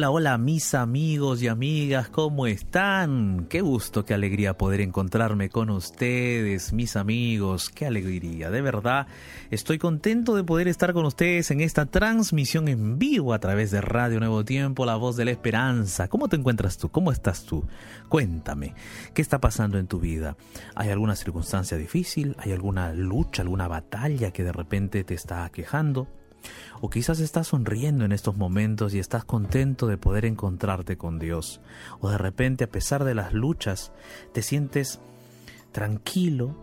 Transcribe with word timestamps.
Hola, 0.00 0.10
hola 0.12 0.38
mis 0.38 0.72
amigos 0.72 1.42
y 1.42 1.48
amigas, 1.48 2.08
¿cómo 2.08 2.46
están? 2.46 3.44
Qué 3.50 3.60
gusto, 3.60 4.06
qué 4.06 4.14
alegría 4.14 4.56
poder 4.56 4.80
encontrarme 4.80 5.50
con 5.50 5.68
ustedes, 5.68 6.72
mis 6.72 6.96
amigos, 6.96 7.68
qué 7.68 7.84
alegría, 7.84 8.50
de 8.50 8.62
verdad. 8.62 9.08
Estoy 9.50 9.76
contento 9.76 10.34
de 10.34 10.42
poder 10.42 10.68
estar 10.68 10.94
con 10.94 11.04
ustedes 11.04 11.50
en 11.50 11.60
esta 11.60 11.84
transmisión 11.84 12.68
en 12.68 12.98
vivo 12.98 13.34
a 13.34 13.40
través 13.40 13.72
de 13.72 13.82
Radio 13.82 14.20
Nuevo 14.20 14.42
Tiempo, 14.42 14.86
la 14.86 14.96
voz 14.96 15.16
de 15.16 15.26
la 15.26 15.32
esperanza. 15.32 16.08
¿Cómo 16.08 16.28
te 16.28 16.36
encuentras 16.36 16.78
tú? 16.78 16.88
¿Cómo 16.88 17.12
estás 17.12 17.44
tú? 17.44 17.66
Cuéntame, 18.08 18.74
¿qué 19.12 19.20
está 19.20 19.38
pasando 19.38 19.76
en 19.76 19.86
tu 19.86 20.00
vida? 20.00 20.34
¿Hay 20.76 20.88
alguna 20.88 21.14
circunstancia 21.14 21.76
difícil? 21.76 22.36
¿Hay 22.38 22.52
alguna 22.52 22.94
lucha, 22.94 23.42
alguna 23.42 23.68
batalla 23.68 24.30
que 24.30 24.44
de 24.44 24.52
repente 24.52 25.04
te 25.04 25.12
está 25.12 25.46
quejando? 25.50 26.08
O 26.80 26.88
quizás 26.88 27.20
estás 27.20 27.48
sonriendo 27.48 28.04
en 28.04 28.12
estos 28.12 28.36
momentos 28.36 28.94
y 28.94 28.98
estás 28.98 29.24
contento 29.24 29.86
de 29.86 29.98
poder 29.98 30.24
encontrarte 30.24 30.96
con 30.96 31.18
Dios. 31.18 31.60
O 32.00 32.08
de 32.08 32.18
repente, 32.18 32.64
a 32.64 32.70
pesar 32.70 33.04
de 33.04 33.14
las 33.14 33.34
luchas, 33.34 33.92
te 34.32 34.42
sientes 34.42 35.00
tranquilo 35.72 36.56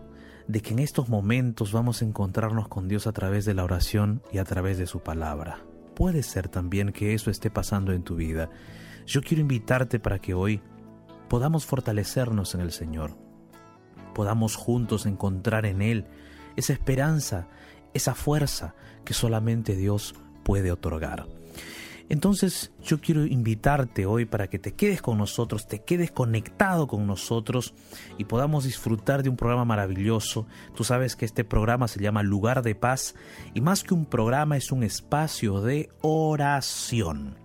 de 0.48 0.60
que 0.60 0.72
en 0.72 0.80
estos 0.80 1.08
momentos 1.08 1.72
vamos 1.72 2.02
a 2.02 2.04
encontrarnos 2.04 2.68
con 2.68 2.88
Dios 2.88 3.06
a 3.06 3.12
través 3.12 3.44
de 3.44 3.54
la 3.54 3.64
oración 3.64 4.22
y 4.32 4.38
a 4.38 4.44
través 4.44 4.78
de 4.78 4.86
su 4.86 5.00
palabra. 5.00 5.64
Puede 5.94 6.22
ser 6.22 6.48
también 6.48 6.92
que 6.92 7.14
eso 7.14 7.30
esté 7.30 7.50
pasando 7.50 7.92
en 7.92 8.02
tu 8.02 8.16
vida. 8.16 8.50
Yo 9.06 9.20
quiero 9.20 9.42
invitarte 9.42 10.00
para 10.00 10.18
que 10.18 10.34
hoy 10.34 10.62
podamos 11.28 11.66
fortalecernos 11.66 12.54
en 12.54 12.62
el 12.62 12.72
Señor, 12.72 13.16
podamos 14.14 14.56
juntos 14.56 15.06
encontrar 15.06 15.66
en 15.66 15.82
Él 15.82 16.06
esa 16.56 16.72
esperanza, 16.72 17.46
esa 17.98 18.14
fuerza 18.14 18.74
que 19.04 19.14
solamente 19.14 19.76
Dios 19.76 20.14
puede 20.42 20.72
otorgar. 20.72 21.26
Entonces 22.08 22.72
yo 22.82 23.00
quiero 23.00 23.26
invitarte 23.26 24.06
hoy 24.06 24.24
para 24.24 24.48
que 24.48 24.58
te 24.58 24.72
quedes 24.72 25.02
con 25.02 25.18
nosotros, 25.18 25.68
te 25.68 25.80
quedes 25.80 26.10
conectado 26.10 26.86
con 26.86 27.06
nosotros 27.06 27.74
y 28.16 28.24
podamos 28.24 28.64
disfrutar 28.64 29.22
de 29.22 29.28
un 29.28 29.36
programa 29.36 29.66
maravilloso. 29.66 30.46
Tú 30.74 30.84
sabes 30.84 31.16
que 31.16 31.26
este 31.26 31.44
programa 31.44 31.86
se 31.86 32.00
llama 32.00 32.22
Lugar 32.22 32.62
de 32.62 32.74
Paz 32.74 33.14
y 33.52 33.60
más 33.60 33.84
que 33.84 33.92
un 33.92 34.06
programa 34.06 34.56
es 34.56 34.72
un 34.72 34.84
espacio 34.84 35.60
de 35.60 35.90
oración. 36.00 37.36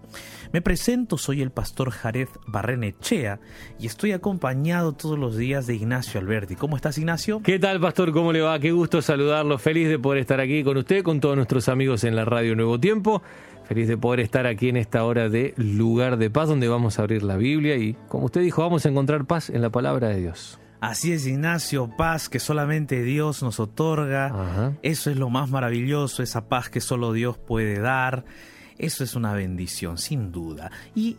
Me 0.53 0.61
presento, 0.61 1.17
soy 1.17 1.41
el 1.41 1.49
pastor 1.49 1.89
Jared 1.89 2.27
Barrenechea 2.45 3.39
y 3.79 3.87
estoy 3.87 4.11
acompañado 4.11 4.93
todos 4.93 5.17
los 5.17 5.35
días 5.35 5.65
de 5.65 5.73
Ignacio 5.73 6.19
Alberti. 6.19 6.55
¿Cómo 6.55 6.75
estás, 6.75 6.99
Ignacio? 6.99 7.41
¿Qué 7.41 7.57
tal, 7.57 7.79
pastor? 7.79 8.11
¿Cómo 8.11 8.31
le 8.31 8.41
va? 8.41 8.59
Qué 8.59 8.71
gusto 8.71 9.01
saludarlo. 9.01 9.57
Feliz 9.57 9.89
de 9.89 9.97
poder 9.97 10.19
estar 10.19 10.39
aquí 10.39 10.63
con 10.63 10.77
usted, 10.77 11.01
con 11.01 11.19
todos 11.19 11.35
nuestros 11.35 11.69
amigos 11.69 12.03
en 12.03 12.15
la 12.15 12.23
radio 12.23 12.55
Nuevo 12.55 12.79
Tiempo. 12.79 13.23
Feliz 13.67 13.87
de 13.87 13.97
poder 13.97 14.19
estar 14.19 14.45
aquí 14.45 14.69
en 14.69 14.77
esta 14.77 15.03
hora 15.05 15.27
de 15.27 15.55
lugar 15.57 16.17
de 16.17 16.29
paz 16.29 16.49
donde 16.49 16.67
vamos 16.67 16.99
a 16.99 17.01
abrir 17.01 17.23
la 17.23 17.35
Biblia 17.35 17.75
y, 17.75 17.97
como 18.07 18.25
usted 18.25 18.41
dijo, 18.41 18.61
vamos 18.61 18.85
a 18.85 18.89
encontrar 18.89 19.25
paz 19.25 19.49
en 19.49 19.59
la 19.63 19.71
palabra 19.71 20.09
de 20.09 20.19
Dios. 20.19 20.59
Así 20.81 21.13
es, 21.13 21.25
Ignacio, 21.25 21.89
paz 21.97 22.29
que 22.29 22.37
solamente 22.37 23.01
Dios 23.01 23.41
nos 23.41 23.59
otorga. 23.59 24.75
Eso 24.83 25.09
es 25.09 25.17
lo 25.17 25.31
más 25.31 25.49
maravilloso, 25.49 26.21
esa 26.21 26.47
paz 26.47 26.69
que 26.69 26.79
solo 26.79 27.11
Dios 27.11 27.39
puede 27.39 27.79
dar. 27.79 28.25
Eso 28.77 29.03
es 29.03 29.15
una 29.15 29.33
bendición, 29.33 29.97
sin 29.97 30.31
duda. 30.31 30.71
Y, 30.95 31.15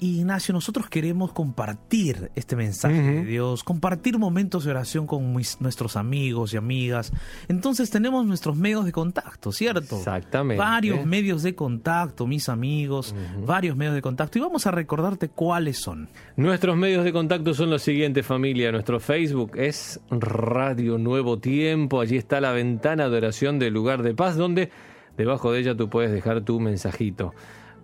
Ignacio, 0.00 0.52
nosotros 0.52 0.88
queremos 0.88 1.32
compartir 1.32 2.30
este 2.34 2.56
mensaje 2.56 3.00
de 3.00 3.24
Dios, 3.24 3.64
compartir 3.64 4.18
momentos 4.18 4.64
de 4.64 4.70
oración 4.70 5.06
con 5.06 5.32
nuestros 5.32 5.96
amigos 5.96 6.54
y 6.54 6.56
amigas. 6.56 7.12
Entonces 7.48 7.90
tenemos 7.90 8.26
nuestros 8.26 8.56
medios 8.56 8.84
de 8.84 8.92
contacto, 8.92 9.52
¿cierto? 9.52 9.96
Exactamente. 9.96 10.62
Varios 10.62 11.04
medios 11.06 11.42
de 11.42 11.54
contacto, 11.54 12.26
mis 12.26 12.48
amigos, 12.48 13.14
varios 13.44 13.76
medios 13.76 13.94
de 13.94 14.02
contacto. 14.02 14.38
Y 14.38 14.40
vamos 14.40 14.66
a 14.66 14.70
recordarte 14.70 15.28
cuáles 15.28 15.78
son. 15.78 16.08
Nuestros 16.36 16.76
medios 16.76 17.04
de 17.04 17.12
contacto 17.12 17.54
son 17.54 17.70
los 17.70 17.82
siguientes, 17.82 18.26
familia. 18.26 18.70
Nuestro 18.72 19.00
Facebook 19.00 19.52
es 19.56 20.00
Radio 20.10 20.98
Nuevo 20.98 21.38
Tiempo. 21.38 22.00
Allí 22.00 22.16
está 22.16 22.40
la 22.40 22.52
ventana 22.52 23.08
de 23.08 23.16
oración 23.16 23.58
del 23.58 23.74
lugar 23.74 24.02
de 24.02 24.14
paz, 24.14 24.36
donde 24.36 24.70
Debajo 25.18 25.52
de 25.52 25.60
ella 25.60 25.76
tú 25.76 25.90
puedes 25.90 26.12
dejar 26.12 26.42
tu 26.42 26.60
mensajito. 26.60 27.34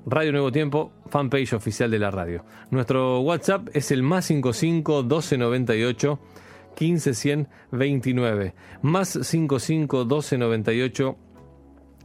Radio 0.06 0.32
Nuevo 0.32 0.52
Tiempo, 0.52 0.92
fanpage 1.10 1.52
oficial 1.52 1.90
de 1.90 1.98
la 1.98 2.10
radio. 2.10 2.44
Nuestro 2.70 3.20
WhatsApp 3.20 3.68
es 3.72 3.90
el 3.90 4.02
más 4.02 4.26
55 4.26 5.02
1298 5.02 6.18
15 6.76 7.46
29. 7.72 8.54
Más 8.82 9.18
55 9.20 10.04
1298 10.04 11.16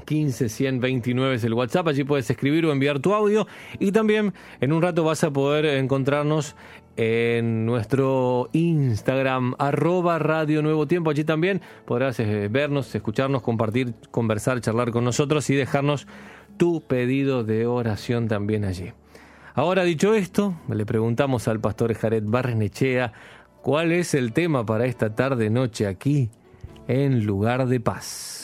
15 0.10 0.50
129 0.50 1.36
es 1.36 1.44
el 1.44 1.54
WhatsApp, 1.54 1.88
allí 1.88 2.04
puedes 2.04 2.28
escribir 2.28 2.66
o 2.66 2.72
enviar 2.72 3.00
tu 3.00 3.14
audio 3.14 3.46
y 3.78 3.92
también 3.92 4.34
en 4.60 4.74
un 4.74 4.82
rato 4.82 5.04
vas 5.04 5.24
a 5.24 5.30
poder 5.30 5.66
encontrarnos 5.66 6.56
en 6.98 7.68
nuestro 7.68 8.50
Instagram, 8.54 9.54
arroba 9.60 10.18
Radio 10.18 10.64
Nuevo 10.64 10.88
Tiempo. 10.88 11.12
Allí 11.12 11.24
también 11.24 11.62
podrás 11.86 12.20
eh, 12.20 12.48
vernos, 12.50 12.96
escucharnos, 12.96 13.44
compartir, 13.44 13.94
conversar, 14.10 14.60
charlar 14.62 14.90
con 14.90 15.04
nosotros 15.04 15.48
y 15.52 15.56
dejarnos 15.56 16.08
tu 16.58 16.82
pedido 16.82 17.44
de 17.44 17.68
oración 17.68 18.28
también 18.28 18.66
allí. 18.66 18.92
Ahora 19.54 19.84
dicho 19.84 20.16
esto, 20.16 20.56
le 20.74 20.88
preguntamos 20.88 21.48
al 21.48 21.60
pastor 21.60 21.94
Jared 21.94 22.24
Barrenechea 22.26 23.14
cuál 23.62 23.92
es 23.92 24.16
el 24.16 24.34
tema 24.34 24.66
para 24.66 24.88
esta 24.88 25.14
tarde 25.14 25.52
noche 25.52 25.86
aquí 25.86 26.32
en 26.88 27.28
Lugar 27.28 27.68
de 27.68 27.80
Paz. 27.80 28.39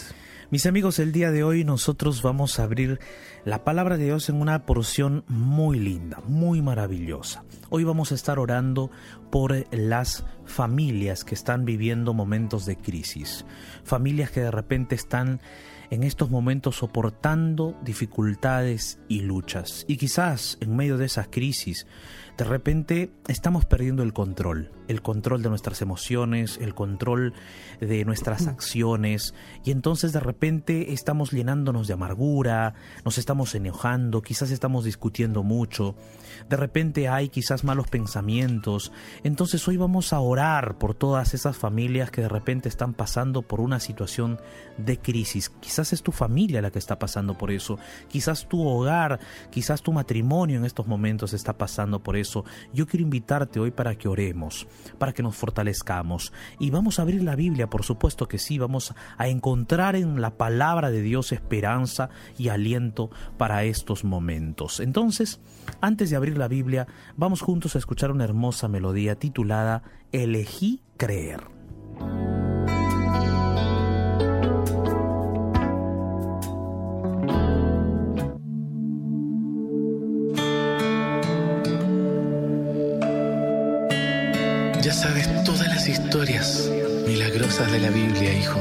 Mis 0.56 0.66
amigos, 0.68 1.00
el 1.00 1.12
día 1.12 1.32
de 1.32 1.44
hoy 1.44 1.66
nosotros 1.66 2.22
vamos 2.22 2.60
a 2.60 2.64
abrir 2.64 3.02
la 3.44 3.66
palabra 3.66 3.98
de 3.98 4.06
Dios 4.06 4.30
en 4.30 4.40
una 4.40 4.66
porción 4.66 5.26
muy 5.28 5.78
linda, 5.80 6.22
muy 6.28 6.62
maravillosa. 6.62 7.44
Hoy 7.70 7.84
vamos 7.84 8.14
a 8.14 8.16
estar 8.16 8.40
orando 8.40 8.90
por 9.32 9.66
las 9.76 10.24
familias 10.46 11.26
que 11.26 11.36
están 11.36 11.66
viviendo 11.66 12.14
momentos 12.14 12.66
de 12.66 12.78
crisis, 12.78 13.46
familias 13.84 14.32
que 14.32 14.40
de 14.40 14.52
repente 14.52 14.96
están 14.96 15.42
en 15.90 16.04
estos 16.04 16.30
momentos 16.30 16.78
soportando 16.78 17.78
dificultades 17.84 18.98
y 19.10 19.24
luchas. 19.24 19.84
Y 19.90 19.98
quizás 19.98 20.58
en 20.62 20.74
medio 20.74 20.98
de 20.98 21.08
esas 21.08 21.28
crisis, 21.28 21.86
de 22.38 22.44
repente 22.44 23.12
estamos 23.28 23.66
perdiendo 23.66 24.04
el 24.04 24.12
control, 24.12 24.72
el 24.88 25.02
control 25.02 25.42
de 25.42 25.50
nuestras 25.50 25.82
emociones, 25.82 26.60
el 26.62 26.76
control 26.76 27.34
de 27.80 28.04
nuestras 28.04 28.48
acciones, 28.48 29.34
y 29.64 29.72
entonces 29.72 30.12
de 30.12 30.20
repente 30.20 30.92
estamos 30.94 31.32
llenándonos 31.32 31.88
de 31.88 31.94
amargura, 31.94 32.74
nos 33.06 33.18
estamos 33.18 33.56
enojando, 33.56 34.22
quizás 34.22 34.52
estamos 34.52 34.84
discutiendo 34.84 35.44
mucho, 35.44 35.96
de 36.50 36.58
repente 36.58 37.08
hay 37.08 37.30
quizás 37.30 37.64
malos 37.64 37.88
pensamientos. 37.88 38.92
Entonces 39.24 39.66
hoy 39.68 39.78
vamos 39.78 40.12
a 40.12 40.20
orar 40.20 40.78
por 40.78 40.94
todas 40.94 41.34
esas 41.34 41.58
familias 41.58 42.12
que 42.12 42.22
de 42.22 42.30
repente 42.30 42.68
están 42.68 42.94
pasando 42.94 43.44
por 43.44 43.62
una 43.62 43.80
situación 43.80 44.40
de 44.78 45.00
crisis. 45.00 45.50
Quizás 45.62 45.94
es 45.94 46.04
tu 46.04 46.12
familia 46.12 46.62
la 46.62 46.72
que 46.72 46.80
está 46.80 47.00
pasando 47.00 47.38
por 47.38 47.52
eso, 47.52 47.80
quizás 48.10 48.48
tu 48.48 48.68
hogar, 48.68 49.20
quizás 49.52 49.82
tu 49.82 49.94
matrimonio 49.94 50.58
en 50.58 50.66
estos 50.66 50.88
momentos 50.88 51.34
está 51.34 51.58
pasando 51.58 52.04
por 52.04 52.18
eso. 52.18 52.25
Yo 52.74 52.88
quiero 52.88 53.04
invitarte 53.04 53.60
hoy 53.60 53.72
para 53.72 53.96
que 53.96 54.08
oremos, 54.08 54.68
para 54.98 55.14
que 55.14 55.24
nos 55.24 55.36
fortalezcamos 55.36 56.34
y 56.60 56.70
vamos 56.70 57.00
a 57.00 57.04
abrir 57.04 57.24
la 57.24 57.36
Biblia, 57.36 57.70
por 57.70 57.84
supuesto 57.84 58.28
que 58.28 58.38
sí, 58.38 58.58
vamos 58.58 58.94
a 59.18 59.28
encontrar 59.28 59.96
en 59.96 60.22
la 60.22 60.32
palabra 60.32 60.92
de 60.92 61.02
Dios 61.02 61.32
esperanza 61.32 62.10
y 62.38 62.50
aliento 62.50 63.10
para 63.38 63.64
estos 63.64 64.04
momentos. 64.04 64.80
Entonces, 64.80 65.40
antes 65.82 66.10
de 66.10 66.16
abrir 66.16 66.38
la 66.38 66.48
Biblia, 66.48 66.88
vamos 67.16 67.42
juntos 67.42 67.76
a 67.76 67.80
escuchar 67.80 68.12
una 68.12 68.24
hermosa 68.24 68.68
melodía 68.68 69.16
titulada 69.16 69.84
Elegí 70.12 70.82
creer. 70.98 71.42
Ya 84.86 84.94
sabes 84.94 85.28
todas 85.44 85.68
las 85.68 85.90
historias 85.90 86.70
milagrosas 87.08 87.72
de 87.72 87.80
la 87.80 87.90
Biblia, 87.90 88.32
hijo. 88.32 88.60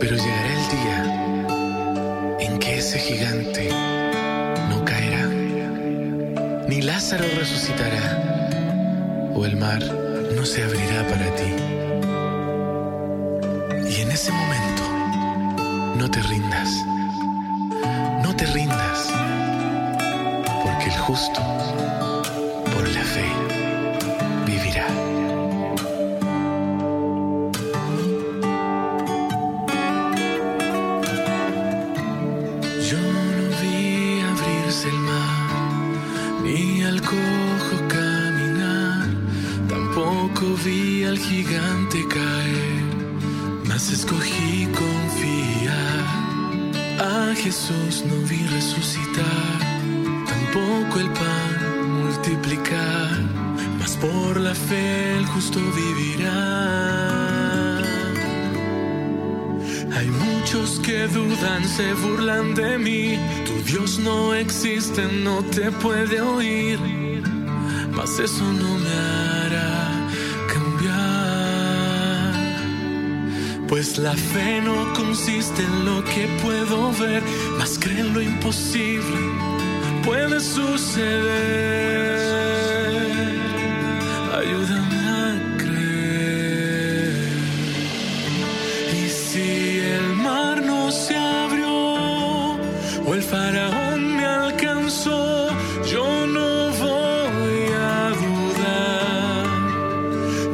Pero 0.00 0.16
llegará 0.16 0.52
el 0.54 0.68
día 0.78 2.38
en 2.40 2.58
que 2.58 2.78
ese 2.78 2.98
gigante 3.00 3.68
no 4.70 4.82
caerá, 4.82 5.26
ni 6.68 6.80
Lázaro 6.80 7.26
resucitará, 7.38 9.30
o 9.34 9.44
el 9.44 9.58
mar 9.58 9.82
no 10.34 10.46
se 10.46 10.64
abrirá 10.64 11.06
para 11.06 11.26
ti. 11.36 11.52
Y 13.94 14.00
en 14.00 14.10
ese 14.10 14.32
momento, 14.32 14.84
no 15.98 16.10
te 16.10 16.22
rindas, 16.22 16.70
Por 54.00 54.38
la 54.40 54.54
fe 54.54 55.16
el 55.16 55.26
justo 55.26 55.58
vivirá. 55.58 56.28
Hay 59.96 60.06
muchos 60.06 60.78
que 60.80 61.08
dudan, 61.08 61.64
se 61.64 61.92
burlan 61.94 62.54
de 62.54 62.78
mí. 62.78 63.18
Tu 63.46 63.54
Dios 63.72 63.98
no 63.98 64.34
existe, 64.34 65.02
no 65.24 65.42
te 65.42 65.72
puede 65.72 66.20
oír. 66.20 66.78
Mas 67.92 68.18
eso 68.18 68.44
no 68.44 68.78
me 68.78 68.92
hará 68.92 70.08
cambiar. 70.54 72.34
Pues 73.66 73.98
la 73.98 74.14
fe 74.14 74.60
no 74.60 74.92
consiste 74.94 75.62
en 75.62 75.84
lo 75.84 76.04
que 76.04 76.28
puedo 76.42 76.92
ver, 76.92 77.22
mas 77.58 77.78
creen 77.78 78.14
lo 78.14 78.22
imposible 78.22 79.18
puede 80.08 80.40
suceder. 80.40 82.17
Ayúdame 84.40 85.00
a 85.20 85.56
creer. 85.58 87.12
Y 89.00 89.08
si 89.08 89.80
el 89.80 90.14
mar 90.14 90.62
no 90.62 90.92
se 90.92 91.16
abrió, 91.16 91.74
o 93.04 93.14
el 93.14 93.22
faraón 93.22 94.16
me 94.16 94.24
alcanzó, 94.24 95.48
yo 95.92 96.06
no 96.36 96.70
voy 96.84 97.60
a 97.96 98.10
dudar. 98.22 99.46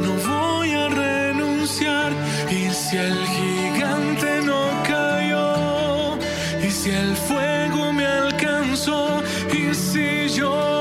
No 0.03 0.11
voy 0.31 0.69
a 0.73 0.87
renunciar, 0.89 2.11
y 2.49 2.61
si 2.73 2.97
el 2.97 3.19
gigante 3.37 4.41
no 4.49 4.61
cayó, 4.91 6.17
y 6.67 6.71
si 6.71 6.89
el 6.89 7.15
fuego 7.27 7.93
me 7.93 8.07
alcanzó, 8.07 9.21
y 9.53 9.75
si 9.75 10.29
yo 10.29 10.49
no. 10.49 10.74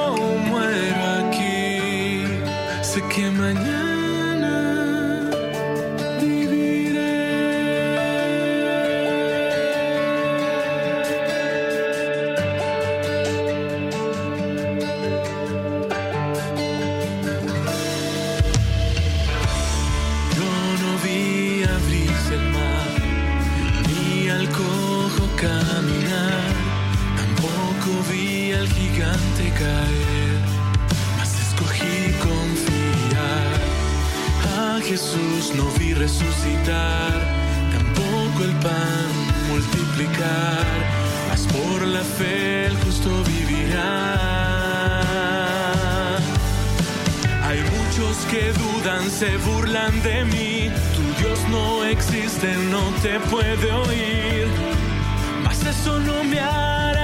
when 3.44 3.66
you 3.66 3.73
tampoco 36.64 38.44
el 38.44 38.52
pan 38.56 39.08
multiplicar, 39.50 40.64
mas 41.28 41.46
por 41.46 41.86
la 41.86 42.00
fe 42.00 42.66
el 42.66 42.76
justo 42.78 43.10
vivirá. 43.24 44.14
Hay 47.42 47.60
muchos 47.60 48.16
que 48.30 48.52
dudan, 48.52 49.10
se 49.10 49.36
burlan 49.38 50.02
de 50.02 50.24
mí, 50.24 50.70
tu 50.94 51.22
Dios 51.22 51.38
no 51.50 51.84
existe, 51.84 52.54
no 52.70 52.82
te 53.02 53.20
puede 53.30 53.72
oír, 53.72 54.48
mas 55.44 55.64
eso 55.64 55.98
no 56.00 56.24
me 56.24 56.40
hará 56.40 57.03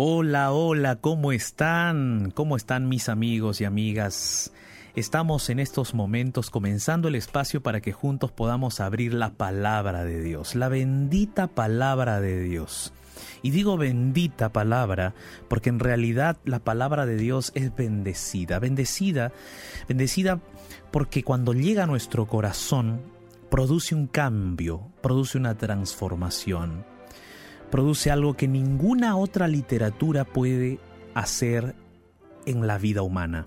Hola, 0.00 0.52
hola, 0.52 0.94
¿cómo 0.94 1.32
están? 1.32 2.30
¿Cómo 2.32 2.56
están 2.56 2.88
mis 2.88 3.08
amigos 3.08 3.60
y 3.60 3.64
amigas? 3.64 4.52
Estamos 4.94 5.50
en 5.50 5.58
estos 5.58 5.92
momentos 5.92 6.50
comenzando 6.50 7.08
el 7.08 7.16
espacio 7.16 7.64
para 7.64 7.80
que 7.80 7.90
juntos 7.90 8.30
podamos 8.30 8.78
abrir 8.78 9.12
la 9.12 9.30
palabra 9.30 10.04
de 10.04 10.22
Dios, 10.22 10.54
la 10.54 10.68
bendita 10.68 11.48
palabra 11.48 12.20
de 12.20 12.40
Dios. 12.44 12.92
Y 13.42 13.50
digo 13.50 13.76
bendita 13.76 14.52
palabra 14.52 15.14
porque 15.48 15.68
en 15.68 15.80
realidad 15.80 16.36
la 16.44 16.60
palabra 16.60 17.04
de 17.04 17.16
Dios 17.16 17.50
es 17.56 17.74
bendecida, 17.74 18.60
bendecida, 18.60 19.32
bendecida 19.88 20.38
porque 20.92 21.24
cuando 21.24 21.54
llega 21.54 21.82
a 21.82 21.88
nuestro 21.88 22.26
corazón 22.26 23.00
produce 23.50 23.96
un 23.96 24.06
cambio, 24.06 24.92
produce 25.02 25.38
una 25.38 25.56
transformación 25.56 26.84
produce 27.70 28.10
algo 28.10 28.34
que 28.34 28.48
ninguna 28.48 29.16
otra 29.16 29.48
literatura 29.48 30.24
puede 30.24 30.78
hacer 31.14 31.74
en 32.46 32.66
la 32.66 32.78
vida 32.78 33.02
humana. 33.02 33.46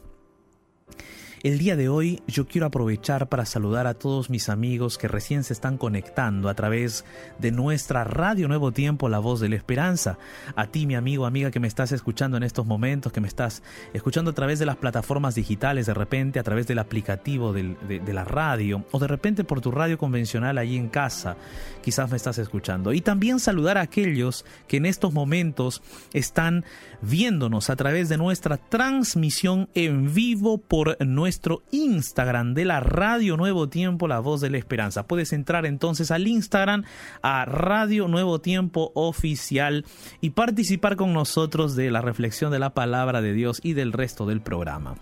El 1.44 1.58
día 1.58 1.76
de 1.76 1.90
hoy 1.90 2.22
yo 2.28 2.46
quiero 2.46 2.68
aprovechar 2.68 3.28
para 3.28 3.48
saludar 3.48 3.88
a 3.88 3.96
todos 3.96 4.30
mis 4.30 4.48
amigos 4.48 5.00
que 5.00 5.08
recién 5.08 5.44
se 5.44 5.54
están 5.54 5.80
conectando 5.80 6.50
a 6.50 6.54
través 6.54 7.04
de 7.40 7.52
nuestra 7.52 8.04
radio 8.04 8.48
Nuevo 8.48 8.72
Tiempo, 8.72 9.10
La 9.10 9.18
Voz 9.18 9.40
de 9.40 9.50
la 9.50 9.56
Esperanza. 9.56 10.20
A 10.56 10.68
ti, 10.68 10.86
mi 10.86 10.94
amigo, 10.94 11.26
amiga 11.26 11.50
que 11.50 11.60
me 11.60 11.68
estás 11.68 11.94
escuchando 11.94 12.38
en 12.38 12.44
estos 12.44 12.68
momentos, 12.68 13.12
que 13.12 13.22
me 13.22 13.28
estás 13.28 13.64
escuchando 13.92 14.30
a 14.30 14.36
través 14.36 14.60
de 14.60 14.68
las 14.68 14.76
plataformas 14.76 15.34
digitales, 15.34 15.88
de 15.88 15.96
repente 15.96 16.38
a 16.38 16.44
través 16.44 16.68
del 16.68 16.78
aplicativo 16.78 17.54
de, 17.54 17.76
de 17.88 18.14
la 18.14 18.24
radio 18.24 18.86
o 18.92 19.00
de 19.00 19.08
repente 19.08 19.44
por 19.44 19.62
tu 19.62 19.72
radio 19.72 19.98
convencional 19.98 20.60
allí 20.60 20.78
en 20.78 20.90
casa, 20.90 21.38
quizás 21.82 22.12
me 22.12 22.18
estás 22.18 22.38
escuchando. 22.38 22.94
Y 22.94 23.02
también 23.02 23.40
saludar 23.40 23.80
a 23.80 23.82
aquellos 23.82 24.46
que 24.68 24.78
en 24.78 24.86
estos 24.86 25.12
momentos 25.12 25.82
están 26.14 26.66
viéndonos 27.02 27.72
a 27.72 27.76
través 27.76 28.10
de 28.10 28.18
nuestra 28.18 28.58
transmisión 28.58 29.70
en 29.74 30.14
vivo 30.14 30.60
por 30.60 31.04
nuestra 31.04 31.31
nuestro 31.32 31.64
Instagram 31.72 32.54
de 32.54 32.66
la 32.66 32.82
Radio 32.82 33.38
Nuevo 33.38 33.70
Tiempo, 33.70 34.10
La 34.10 34.20
Voz 34.20 34.42
de 34.42 34.50
la 34.50 34.58
Esperanza. 34.58 35.08
Puedes 35.08 35.32
entrar 35.32 35.66
entonces 35.66 36.12
al 36.12 36.28
Instagram, 36.28 36.84
a 37.22 37.46
Radio 37.46 38.10
Nuevo 38.10 38.42
Tiempo 38.42 38.92
Oficial 38.96 39.86
y 40.20 40.32
participar 40.32 40.98
con 40.98 41.14
nosotros 41.14 41.78
de 41.78 41.90
la 41.90 42.02
reflexión 42.02 42.52
de 42.52 42.60
la 42.60 42.74
palabra 42.74 43.22
de 43.22 43.32
Dios 43.32 43.62
y 43.64 43.72
del 43.72 43.94
resto 43.94 44.26
del 44.26 44.42
programa. 44.42 44.96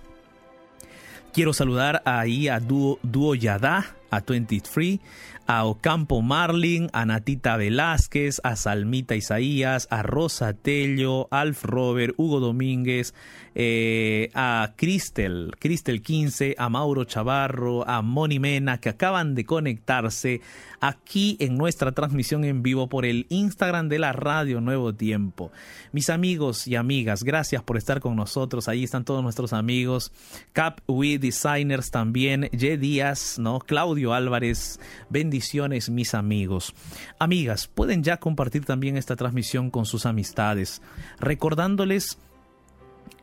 Quiero 1.33 1.51
saludar 1.51 2.03
ahí 2.05 2.47
a 2.47 2.59
Duo 2.59 3.33
Yada, 3.33 3.95
a 4.09 4.21
23, 4.21 4.99
a 5.47 5.65
Ocampo 5.65 6.21
Marlin, 6.21 6.89
a 6.93 7.05
Natita 7.05 7.57
Velázquez, 7.57 8.39
a 8.43 8.55
Salmita 8.55 9.15
Isaías, 9.15 9.87
a 9.89 10.03
Rosa 10.03 10.53
Tello, 10.53 11.27
Alf 11.31 11.65
Robert, 11.65 12.13
Hugo 12.17 12.39
Domínguez, 12.39 13.15
eh, 13.55 14.29
a 14.35 14.73
Cristel, 14.75 15.55
Cristel 15.59 16.01
15, 16.01 16.55
a 16.57 16.69
Mauro 16.69 17.03
Chavarro, 17.03 17.87
a 17.87 18.01
Moni 18.01 18.39
Mena, 18.39 18.79
que 18.79 18.89
acaban 18.89 19.35
de 19.35 19.45
conectarse 19.45 20.41
aquí 20.79 21.35
en 21.39 21.57
nuestra 21.57 21.91
transmisión 21.91 22.45
en 22.45 22.63
vivo 22.63 22.87
por 22.87 23.05
el 23.05 23.25
Instagram 23.29 23.89
de 23.89 23.99
la 23.99 24.13
Radio 24.13 24.61
Nuevo 24.61 24.93
Tiempo. 24.93 25.51
Mis 25.91 26.09
amigos 26.09 26.67
y 26.67 26.75
amigas, 26.75 27.23
gracias 27.23 27.63
por 27.63 27.75
estar 27.75 27.99
con 27.99 28.15
nosotros. 28.15 28.67
Ahí 28.67 28.83
están 28.83 29.03
todos 29.03 29.23
nuestros 29.23 29.51
amigos. 29.51 30.11
Cap 30.53 30.79
We 30.87 31.17
Designers 31.17 31.91
también, 31.91 32.49
Ye 32.51 32.77
Díaz, 32.77 33.39
¿no? 33.39 33.59
Claudio 33.59 33.98
Álvarez, 34.07 34.79
bendiciones 35.09 35.89
mis 35.89 36.13
amigos. 36.13 36.73
Amigas, 37.19 37.67
pueden 37.67 38.03
ya 38.03 38.17
compartir 38.17 38.65
también 38.65 38.97
esta 38.97 39.15
transmisión 39.15 39.69
con 39.69 39.85
sus 39.85 40.05
amistades, 40.05 40.81
recordándoles 41.19 42.17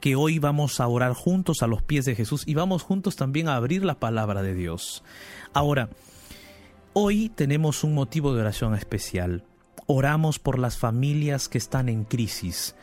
que 0.01 0.17
hoy 0.17 0.39
vamos 0.39 0.81
a 0.81 0.87
orar 0.87 1.15
juntos 1.15 1.63
a 1.63 1.67
los 1.67 1.83
pies 1.83 2.05
de 2.05 2.15
Jesús 2.15 2.45
y 2.47 2.55
vamos 2.55 2.83
juntos 2.83 3.17
también 3.17 3.49
a 3.49 3.57
abrir 3.57 3.85
la 3.85 3.99
palabra 3.99 4.43
de 4.43 4.55
Dios. 4.55 5.03
Ahora, 5.53 5.89
hoy 6.93 7.29
tenemos 7.31 7.83
un 7.83 7.95
motivo 7.95 8.35
de 8.35 8.43
oración 8.43 8.75
especial. 8.75 9.45
Oramos 9.87 10.39
por 10.39 10.59
las 10.59 10.79
familias 10.79 11.49
que 11.49 11.59
están 11.59 11.89
en 11.89 12.05
crisis. 12.05 12.75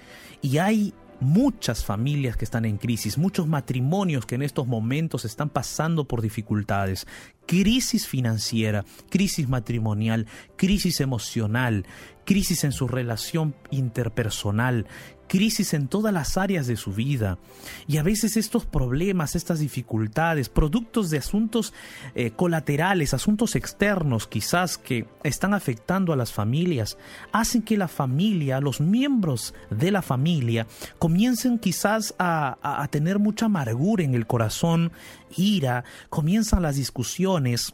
Y 0.42 0.58
hay 0.58 0.94
muchas 1.20 1.86
familias 1.86 2.38
que 2.38 2.46
están 2.46 2.66
en 2.66 2.78
crisis, 2.78 3.18
muchos 3.18 3.48
matrimonios 3.48 4.26
que 4.26 4.36
en 4.36 4.42
estos 4.42 4.68
momentos 4.68 5.26
están 5.26 5.50
pasando 5.50 6.06
por 6.06 6.22
dificultades, 6.22 7.08
crisis 7.46 8.08
financiera, 8.08 8.86
crisis 9.10 9.48
matrimonial, 9.48 10.28
crisis 10.56 11.02
emocional, 11.02 11.86
crisis 12.26 12.64
en 12.64 12.72
su 12.72 12.88
relación 12.88 13.56
interpersonal, 13.72 14.88
crisis 15.34 15.74
en 15.74 15.88
todas 15.88 16.14
las 16.14 16.38
áreas 16.38 16.68
de 16.68 16.78
su 16.78 16.94
vida. 16.94 17.40
Y 17.88 17.98
a 17.98 18.04
veces 18.04 18.38
estos 18.38 18.68
problemas, 18.68 19.36
estas 19.36 19.58
dificultades, 19.58 20.48
productos 20.48 21.10
de 21.10 21.18
asuntos 21.18 21.74
eh, 22.14 22.30
colaterales, 22.30 23.16
asuntos 23.16 23.56
externos 23.56 24.28
quizás 24.28 24.78
que 24.78 25.08
están 25.24 25.56
afectando 25.56 26.14
a 26.14 26.16
las 26.16 26.32
familias, 26.32 27.00
hacen 27.32 27.64
que 27.64 27.78
la 27.78 27.88
familia, 27.88 28.60
los 28.60 28.80
miembros 28.80 29.56
de 29.72 29.90
la 29.90 30.04
familia, 30.04 30.68
comiencen 31.00 31.58
quizás 31.58 32.14
a, 32.20 32.60
a 32.62 32.88
tener 32.90 33.18
mucha 33.18 33.48
amargura 33.48 34.04
en 34.04 34.14
el 34.14 34.28
corazón, 34.28 34.92
ira, 35.36 35.84
comienzan 36.12 36.62
las 36.62 36.76
discusiones 36.76 37.74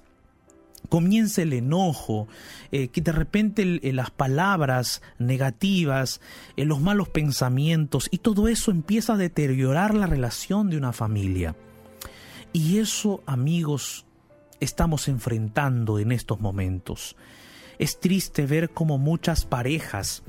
comienza 0.88 1.41
el 1.41 1.53
enojo, 1.53 2.27
eh, 2.71 2.88
que 2.88 3.01
de 3.01 3.12
repente 3.12 3.65
las 3.93 4.12
palabras 4.12 5.01
negativas, 5.17 6.21
eh, 6.55 6.65
los 6.65 6.79
malos 6.79 7.09
pensamientos 7.09 8.07
y 8.12 8.19
todo 8.19 8.48
eso 8.48 8.71
empieza 8.71 9.13
a 9.13 9.17
deteriorar 9.17 9.93
la 9.93 10.07
relación 10.07 10.69
de 10.69 10.77
una 10.77 10.93
familia. 10.93 11.55
Y 12.53 12.79
eso, 12.79 13.21
amigos, 13.25 14.05
estamos 14.59 15.07
enfrentando 15.07 16.00
en 16.00 16.12
estos 16.12 16.39
momentos. 16.39 17.15
Es 17.77 18.00
triste 18.00 18.45
ver 18.45 18.71
cómo 18.71 18.98
muchas 18.98 19.45
parejas 19.45 20.24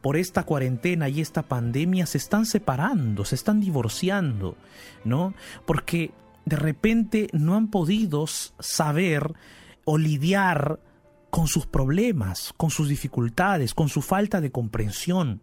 por 0.00 0.16
esta 0.16 0.44
cuarentena 0.44 1.08
y 1.08 1.20
esta 1.20 1.42
pandemia 1.42 2.06
se 2.06 2.18
están 2.18 2.46
separando, 2.46 3.24
se 3.24 3.34
están 3.34 3.60
divorciando, 3.60 4.56
¿no? 5.04 5.34
Porque 5.66 6.10
de 6.44 6.56
repente 6.56 7.28
no 7.32 7.54
han 7.56 7.68
podido 7.68 8.26
saber 8.26 9.34
o 9.84 9.98
lidiar 9.98 10.80
con 11.30 11.46
sus 11.46 11.66
problemas, 11.66 12.52
con 12.56 12.70
sus 12.70 12.88
dificultades, 12.88 13.72
con 13.72 13.88
su 13.88 14.02
falta 14.02 14.40
de 14.40 14.50
comprensión. 14.50 15.40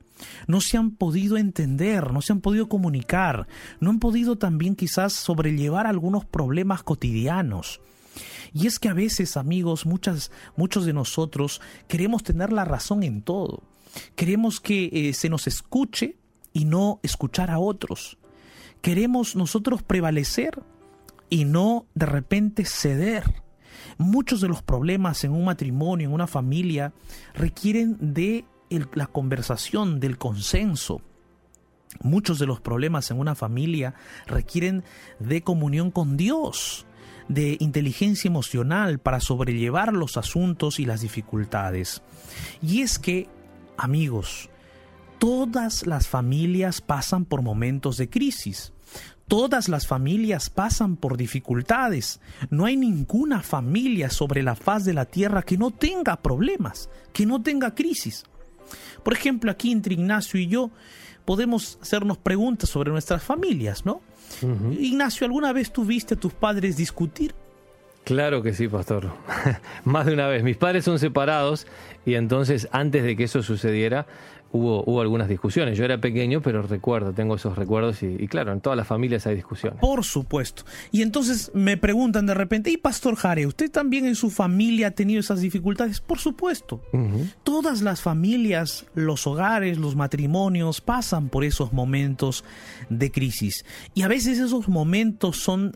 No 0.47 0.61
se 0.61 0.77
han 0.77 0.91
podido 0.91 1.37
entender, 1.37 2.11
no 2.11 2.21
se 2.21 2.33
han 2.33 2.41
podido 2.41 2.67
comunicar, 2.67 3.47
no 3.79 3.89
han 3.89 3.99
podido 3.99 4.37
también 4.37 4.75
quizás 4.75 5.13
sobrellevar 5.13 5.87
algunos 5.87 6.25
problemas 6.25 6.83
cotidianos. 6.83 7.81
Y 8.53 8.67
es 8.67 8.79
que 8.79 8.89
a 8.89 8.93
veces, 8.93 9.37
amigos, 9.37 9.85
muchas, 9.85 10.31
muchos 10.55 10.85
de 10.85 10.93
nosotros 10.93 11.61
queremos 11.87 12.23
tener 12.23 12.51
la 12.51 12.65
razón 12.65 13.03
en 13.03 13.21
todo. 13.21 13.63
Queremos 14.15 14.59
que 14.59 14.89
eh, 14.91 15.13
se 15.13 15.29
nos 15.29 15.47
escuche 15.47 16.17
y 16.53 16.65
no 16.65 16.99
escuchar 17.03 17.51
a 17.51 17.59
otros. 17.59 18.17
Queremos 18.81 19.35
nosotros 19.35 19.83
prevalecer 19.83 20.61
y 21.29 21.45
no 21.45 21.85
de 21.93 22.05
repente 22.05 22.65
ceder. 22.65 23.46
Muchos 23.97 24.41
de 24.41 24.47
los 24.47 24.61
problemas 24.61 25.23
en 25.23 25.31
un 25.31 25.45
matrimonio, 25.45 26.07
en 26.07 26.13
una 26.13 26.27
familia, 26.27 26.93
requieren 27.33 27.97
de 27.99 28.45
la 28.93 29.07
conversación, 29.07 29.99
del 29.99 30.17
consenso. 30.17 31.01
Muchos 32.01 32.37
de 32.37 32.45
los 32.45 32.61
problemas 32.61 33.09
en 33.11 33.19
una 33.19 33.33
familia 33.33 33.95
requieren 34.27 34.83
de 35.19 35.41
comunión 35.41 35.89
con 35.89 36.17
Dios, 36.17 36.85
de 37.27 37.57
inteligencia 37.59 38.27
emocional 38.27 38.99
para 38.99 39.19
sobrellevar 39.19 39.93
los 39.93 40.17
asuntos 40.17 40.79
y 40.79 40.85
las 40.85 41.01
dificultades. 41.01 42.03
Y 42.61 42.81
es 42.81 42.99
que, 42.99 43.27
amigos, 43.77 44.49
todas 45.17 45.87
las 45.87 46.07
familias 46.07 46.81
pasan 46.81 47.25
por 47.25 47.41
momentos 47.41 47.97
de 47.97 48.09
crisis. 48.09 48.73
Todas 49.27 49.67
las 49.67 49.87
familias 49.87 50.49
pasan 50.49 50.95
por 50.95 51.17
dificultades. 51.17 52.21
No 52.49 52.65
hay 52.65 52.77
ninguna 52.77 53.41
familia 53.41 54.09
sobre 54.09 54.41
la 54.41 54.55
faz 54.55 54.85
de 54.85 54.93
la 54.93 55.05
tierra 55.05 55.43
que 55.43 55.57
no 55.57 55.71
tenga 55.71 56.15
problemas, 56.21 56.89
que 57.11 57.25
no 57.25 57.41
tenga 57.41 57.75
crisis. 57.75 58.23
Por 59.03 59.13
ejemplo, 59.13 59.51
aquí 59.51 59.71
entre 59.71 59.95
Ignacio 59.95 60.39
y 60.39 60.47
yo 60.47 60.71
podemos 61.25 61.77
hacernos 61.81 62.17
preguntas 62.17 62.69
sobre 62.69 62.91
nuestras 62.91 63.21
familias, 63.21 63.85
¿no? 63.85 64.01
Ignacio, 64.79 65.25
¿alguna 65.25 65.51
vez 65.51 65.71
tuviste 65.71 66.13
a 66.13 66.19
tus 66.19 66.33
padres 66.33 66.77
discutir? 66.77 67.35
Claro 68.05 68.41
que 68.41 68.53
sí, 68.53 68.69
pastor. 68.69 69.11
Más 69.83 70.05
de 70.05 70.13
una 70.13 70.27
vez. 70.27 70.41
Mis 70.41 70.55
padres 70.55 70.85
son 70.85 70.99
separados 70.99 71.67
y 72.05 72.15
entonces 72.15 72.69
antes 72.71 73.03
de 73.03 73.17
que 73.17 73.25
eso 73.25 73.43
sucediera, 73.43 74.07
hubo, 74.51 74.83
hubo 74.85 75.01
algunas 75.01 75.27
discusiones. 75.27 75.77
Yo 75.77 75.85
era 75.85 75.99
pequeño, 75.99 76.41
pero 76.41 76.61
recuerdo, 76.61 77.13
tengo 77.13 77.35
esos 77.35 77.57
recuerdos 77.57 78.03
y, 78.03 78.27
claro, 78.27 78.53
en 78.53 78.61
todas 78.61 78.77
las 78.77 78.87
familias 78.87 79.27
hay 79.27 79.35
discusiones. 79.35 79.79
Por 79.79 80.03
supuesto. 80.03 80.63
Y 80.91 81.01
entonces 81.01 81.51
me 81.53 81.77
preguntan 81.77 82.25
de 82.25 82.33
repente, 82.33 82.69
¿y 82.69 82.77
Pastor 82.77 83.15
Jare, 83.15 83.45
usted 83.45 83.71
también 83.71 84.05
en 84.05 84.15
su 84.15 84.29
familia 84.29 84.87
ha 84.87 84.91
tenido 84.91 85.19
esas 85.19 85.41
dificultades? 85.41 86.01
Por 86.01 86.19
supuesto. 86.19 86.81
Todas 87.43 87.81
las 87.81 88.01
familias, 88.01 88.85
los 88.95 89.27
hogares, 89.27 89.77
los 89.77 89.95
matrimonios 89.95 90.81
pasan 90.81 91.29
por 91.29 91.43
esos 91.43 91.73
momentos 91.73 92.43
de 92.89 93.11
crisis. 93.11 93.65
Y 93.93 94.03
a 94.03 94.07
veces 94.07 94.39
esos 94.39 94.67
momentos 94.67 95.37
son 95.37 95.71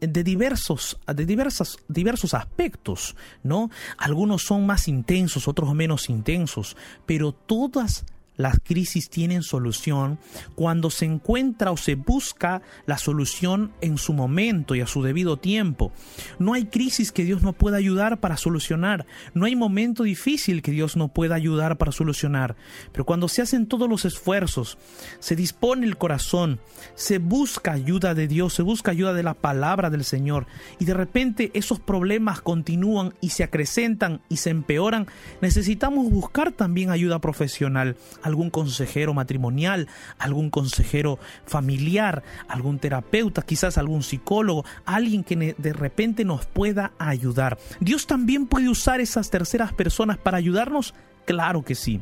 de 0.00 0.24
diversos, 0.24 0.98
de 1.06 1.26
diversas, 1.26 1.78
diversos 1.88 2.34
aspectos, 2.34 3.16
¿no? 3.42 3.70
Algunos 3.98 4.42
son 4.42 4.66
más 4.66 4.88
intensos, 4.88 5.48
otros 5.48 5.74
menos 5.74 6.10
intensos, 6.10 6.76
pero 7.06 7.32
todas 7.32 8.04
las 8.36 8.58
crisis 8.62 9.08
tienen 9.08 9.42
solución 9.42 10.18
cuando 10.54 10.90
se 10.90 11.06
encuentra 11.06 11.70
o 11.70 11.76
se 11.76 11.94
busca 11.94 12.62
la 12.86 12.98
solución 12.98 13.72
en 13.80 13.98
su 13.98 14.12
momento 14.12 14.74
y 14.74 14.80
a 14.80 14.86
su 14.86 15.02
debido 15.02 15.36
tiempo. 15.36 15.92
No 16.38 16.54
hay 16.54 16.66
crisis 16.66 17.12
que 17.12 17.24
Dios 17.24 17.42
no 17.42 17.52
pueda 17.52 17.76
ayudar 17.76 18.20
para 18.20 18.36
solucionar. 18.36 19.06
No 19.34 19.46
hay 19.46 19.56
momento 19.56 20.02
difícil 20.02 20.62
que 20.62 20.70
Dios 20.70 20.96
no 20.96 21.08
pueda 21.08 21.34
ayudar 21.34 21.78
para 21.78 21.92
solucionar. 21.92 22.56
Pero 22.92 23.04
cuando 23.04 23.28
se 23.28 23.42
hacen 23.42 23.66
todos 23.66 23.88
los 23.88 24.04
esfuerzos, 24.04 24.78
se 25.18 25.36
dispone 25.36 25.86
el 25.86 25.96
corazón, 25.96 26.60
se 26.94 27.18
busca 27.18 27.72
ayuda 27.72 28.14
de 28.14 28.28
Dios, 28.28 28.54
se 28.54 28.62
busca 28.62 28.90
ayuda 28.90 29.12
de 29.12 29.22
la 29.22 29.34
palabra 29.34 29.90
del 29.90 30.04
Señor 30.04 30.46
y 30.78 30.84
de 30.84 30.94
repente 30.94 31.50
esos 31.54 31.80
problemas 31.80 32.40
continúan 32.40 33.14
y 33.20 33.30
se 33.30 33.44
acrecentan 33.44 34.20
y 34.28 34.36
se 34.38 34.50
empeoran, 34.50 35.06
necesitamos 35.40 36.10
buscar 36.10 36.52
también 36.52 36.90
ayuda 36.90 37.20
profesional 37.20 37.96
algún 38.26 38.50
consejero 38.50 39.14
matrimonial, 39.14 39.88
algún 40.18 40.50
consejero 40.50 41.18
familiar, 41.46 42.22
algún 42.48 42.78
terapeuta, 42.78 43.42
quizás 43.42 43.78
algún 43.78 44.02
psicólogo, 44.02 44.64
alguien 44.84 45.24
que 45.24 45.54
de 45.56 45.72
repente 45.72 46.24
nos 46.24 46.46
pueda 46.46 46.92
ayudar. 46.98 47.58
¿Dios 47.80 48.06
también 48.06 48.46
puede 48.46 48.68
usar 48.68 49.00
esas 49.00 49.30
terceras 49.30 49.72
personas 49.72 50.18
para 50.18 50.38
ayudarnos? 50.38 50.94
Claro 51.24 51.62
que 51.62 51.74
sí. 51.74 52.00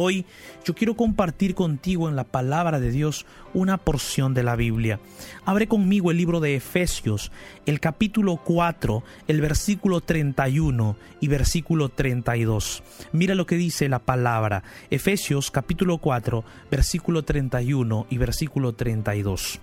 Hoy 0.00 0.26
yo 0.64 0.76
quiero 0.76 0.94
compartir 0.94 1.56
contigo 1.56 2.08
en 2.08 2.14
la 2.14 2.22
palabra 2.22 2.78
de 2.78 2.92
Dios 2.92 3.26
una 3.52 3.78
porción 3.78 4.32
de 4.32 4.44
la 4.44 4.54
Biblia. 4.54 5.00
Abre 5.44 5.66
conmigo 5.66 6.12
el 6.12 6.18
libro 6.18 6.38
de 6.38 6.54
Efesios, 6.54 7.32
el 7.66 7.80
capítulo 7.80 8.36
4, 8.36 9.02
el 9.26 9.40
versículo 9.40 10.00
31 10.00 10.96
y 11.18 11.26
versículo 11.26 11.88
32. 11.88 12.84
Mira 13.10 13.34
lo 13.34 13.44
que 13.46 13.56
dice 13.56 13.88
la 13.88 13.98
palabra. 13.98 14.62
Efesios 14.88 15.50
capítulo 15.50 15.98
4, 15.98 16.44
versículo 16.70 17.24
31 17.24 18.06
y 18.08 18.18
versículo 18.18 18.76
32. 18.76 19.58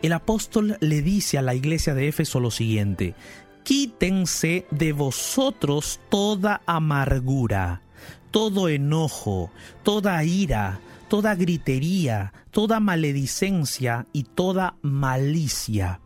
El 0.00 0.12
apóstol 0.14 0.78
le 0.80 1.02
dice 1.02 1.36
a 1.36 1.42
la 1.42 1.54
iglesia 1.54 1.92
de 1.92 2.08
Éfeso 2.08 2.40
lo 2.40 2.50
siguiente, 2.50 3.14
quítense 3.62 4.64
de 4.70 4.92
vosotros 4.94 6.00
toda 6.08 6.62
amargura 6.64 7.82
todo 8.32 8.68
enojo, 8.68 9.52
toda 9.84 10.24
ira, 10.24 10.80
toda 11.08 11.36
gritería, 11.36 12.32
toda 12.50 12.80
maledicencia 12.80 14.06
y 14.12 14.24
toda 14.24 14.74
malicia. 14.82 16.00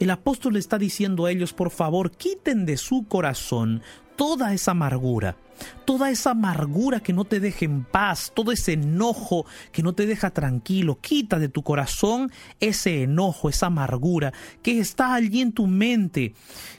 El 0.00 0.10
apóstol 0.10 0.56
está 0.56 0.78
diciendo 0.78 1.26
a 1.26 1.30
ellos, 1.30 1.52
por 1.52 1.70
favor, 1.70 2.10
quiten 2.10 2.66
de 2.66 2.78
su 2.78 3.04
corazón 3.06 3.82
toda 4.16 4.54
esa 4.54 4.70
amargura, 4.72 5.36
toda 5.84 6.10
esa 6.10 6.32
amargura 6.32 7.00
que 7.00 7.12
no 7.12 7.24
te 7.24 7.40
deja 7.40 7.64
en 7.64 7.84
paz, 7.84 8.32
todo 8.34 8.52
ese 8.52 8.72
enojo 8.72 9.46
que 9.72 9.82
no 9.82 9.94
te 9.94 10.06
deja 10.06 10.30
tranquilo. 10.30 10.98
Quita 11.00 11.38
de 11.38 11.48
tu 11.48 11.62
corazón 11.62 12.30
ese 12.60 13.04
enojo, 13.04 13.48
esa 13.48 13.66
amargura 13.66 14.32
que 14.62 14.78
está 14.78 15.14
allí 15.14 15.40
en 15.40 15.52
tu 15.52 15.66
mente, 15.66 16.34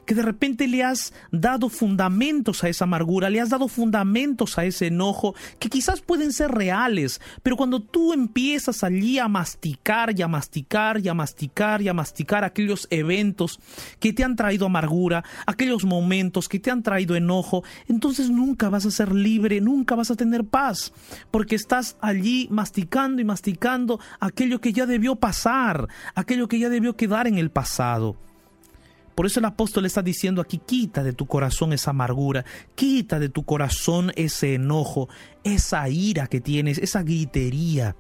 que 0.05 0.15
de 0.15 0.21
repente 0.21 0.67
le 0.67 0.83
has 0.83 1.13
dado 1.31 1.69
fundamentos 1.69 2.63
a 2.63 2.69
esa 2.69 2.85
amargura, 2.85 3.29
le 3.29 3.41
has 3.41 3.49
dado 3.49 3.67
fundamentos 3.67 4.57
a 4.57 4.65
ese 4.65 4.87
enojo, 4.87 5.35
que 5.59 5.69
quizás 5.69 6.01
pueden 6.01 6.33
ser 6.33 6.51
reales, 6.51 7.21
pero 7.43 7.57
cuando 7.57 7.81
tú 7.81 8.13
empiezas 8.13 8.83
allí 8.83 9.19
a 9.19 9.27
masticar 9.27 10.17
y 10.17 10.21
a 10.21 10.27
masticar 10.27 10.99
y 11.03 11.07
a 11.07 11.13
masticar 11.13 11.81
y 11.81 11.87
a 11.87 11.93
masticar 11.93 12.43
aquellos 12.43 12.87
eventos 12.89 13.59
que 13.99 14.13
te 14.13 14.23
han 14.23 14.35
traído 14.35 14.65
amargura, 14.65 15.23
aquellos 15.45 15.85
momentos 15.85 16.49
que 16.49 16.59
te 16.59 16.71
han 16.71 16.83
traído 16.83 17.15
enojo, 17.15 17.63
entonces 17.87 18.29
nunca 18.29 18.66
vas 18.69 18.85
a 18.85 18.91
ser 18.91 19.13
libre, 19.13 19.61
nunca 19.61 19.95
vas 19.95 20.11
a 20.11 20.15
tener 20.15 20.45
paz, 20.45 20.93
porque 21.31 21.55
estás 21.55 21.97
allí 22.01 22.47
masticando 22.51 23.21
y 23.21 23.25
masticando 23.25 23.99
aquello 24.19 24.59
que 24.61 24.73
ya 24.73 24.85
debió 24.85 25.15
pasar, 25.15 25.87
aquello 26.15 26.47
que 26.47 26.59
ya 26.59 26.69
debió 26.69 26.95
quedar 26.95 27.27
en 27.27 27.37
el 27.37 27.51
pasado. 27.51 28.17
Por 29.15 29.25
eso 29.25 29.39
el 29.39 29.45
apóstol 29.45 29.85
está 29.87 30.03
diciendo 30.03 30.41
aquí, 30.41 30.59
quita 30.59 31.03
de 31.03 31.11
tu 31.11 31.25
corazón 31.25 31.73
esa 31.73 31.89
amargura, 31.89 32.45
quita 32.75 33.17
de 33.17 33.29
tu 33.29 33.43
corazón 33.43 34.11
ese 34.15 34.53
enojo, 34.53 35.09
esa 35.43 35.89
ira 35.89 36.27
que 36.27 36.39
tienes, 36.39 36.77
esa 36.77 37.01
gritería 37.01 37.95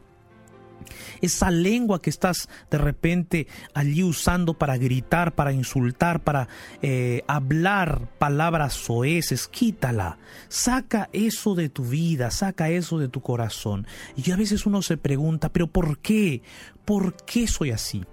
esa 1.21 1.51
lengua 1.51 2.01
que 2.01 2.09
estás 2.09 2.49
de 2.69 2.77
repente 2.77 3.47
allí 3.73 4.03
usando 4.03 4.53
para 4.53 4.77
gritar, 4.77 5.35
para 5.35 5.51
insultar, 5.51 6.23
para 6.23 6.47
eh, 6.81 7.23
hablar 7.27 8.09
palabras 8.17 8.73
soeces, 8.73 9.47
quítala. 9.47 10.17
Saca 10.49 11.09
eso 11.13 11.55
de 11.55 11.69
tu 11.69 11.83
vida, 11.83 12.31
saca 12.31 12.69
eso 12.69 12.99
de 12.99 13.07
tu 13.07 13.21
corazón. 13.21 13.87
Y 14.15 14.31
a 14.31 14.35
veces 14.35 14.65
uno 14.65 14.81
se 14.81 14.97
pregunta, 14.97 15.49
pero 15.49 15.67
¿por 15.67 15.99
qué? 15.99 16.41
¿Por 16.85 17.15
qué 17.25 17.47
soy 17.47 17.71
así? 17.71 18.05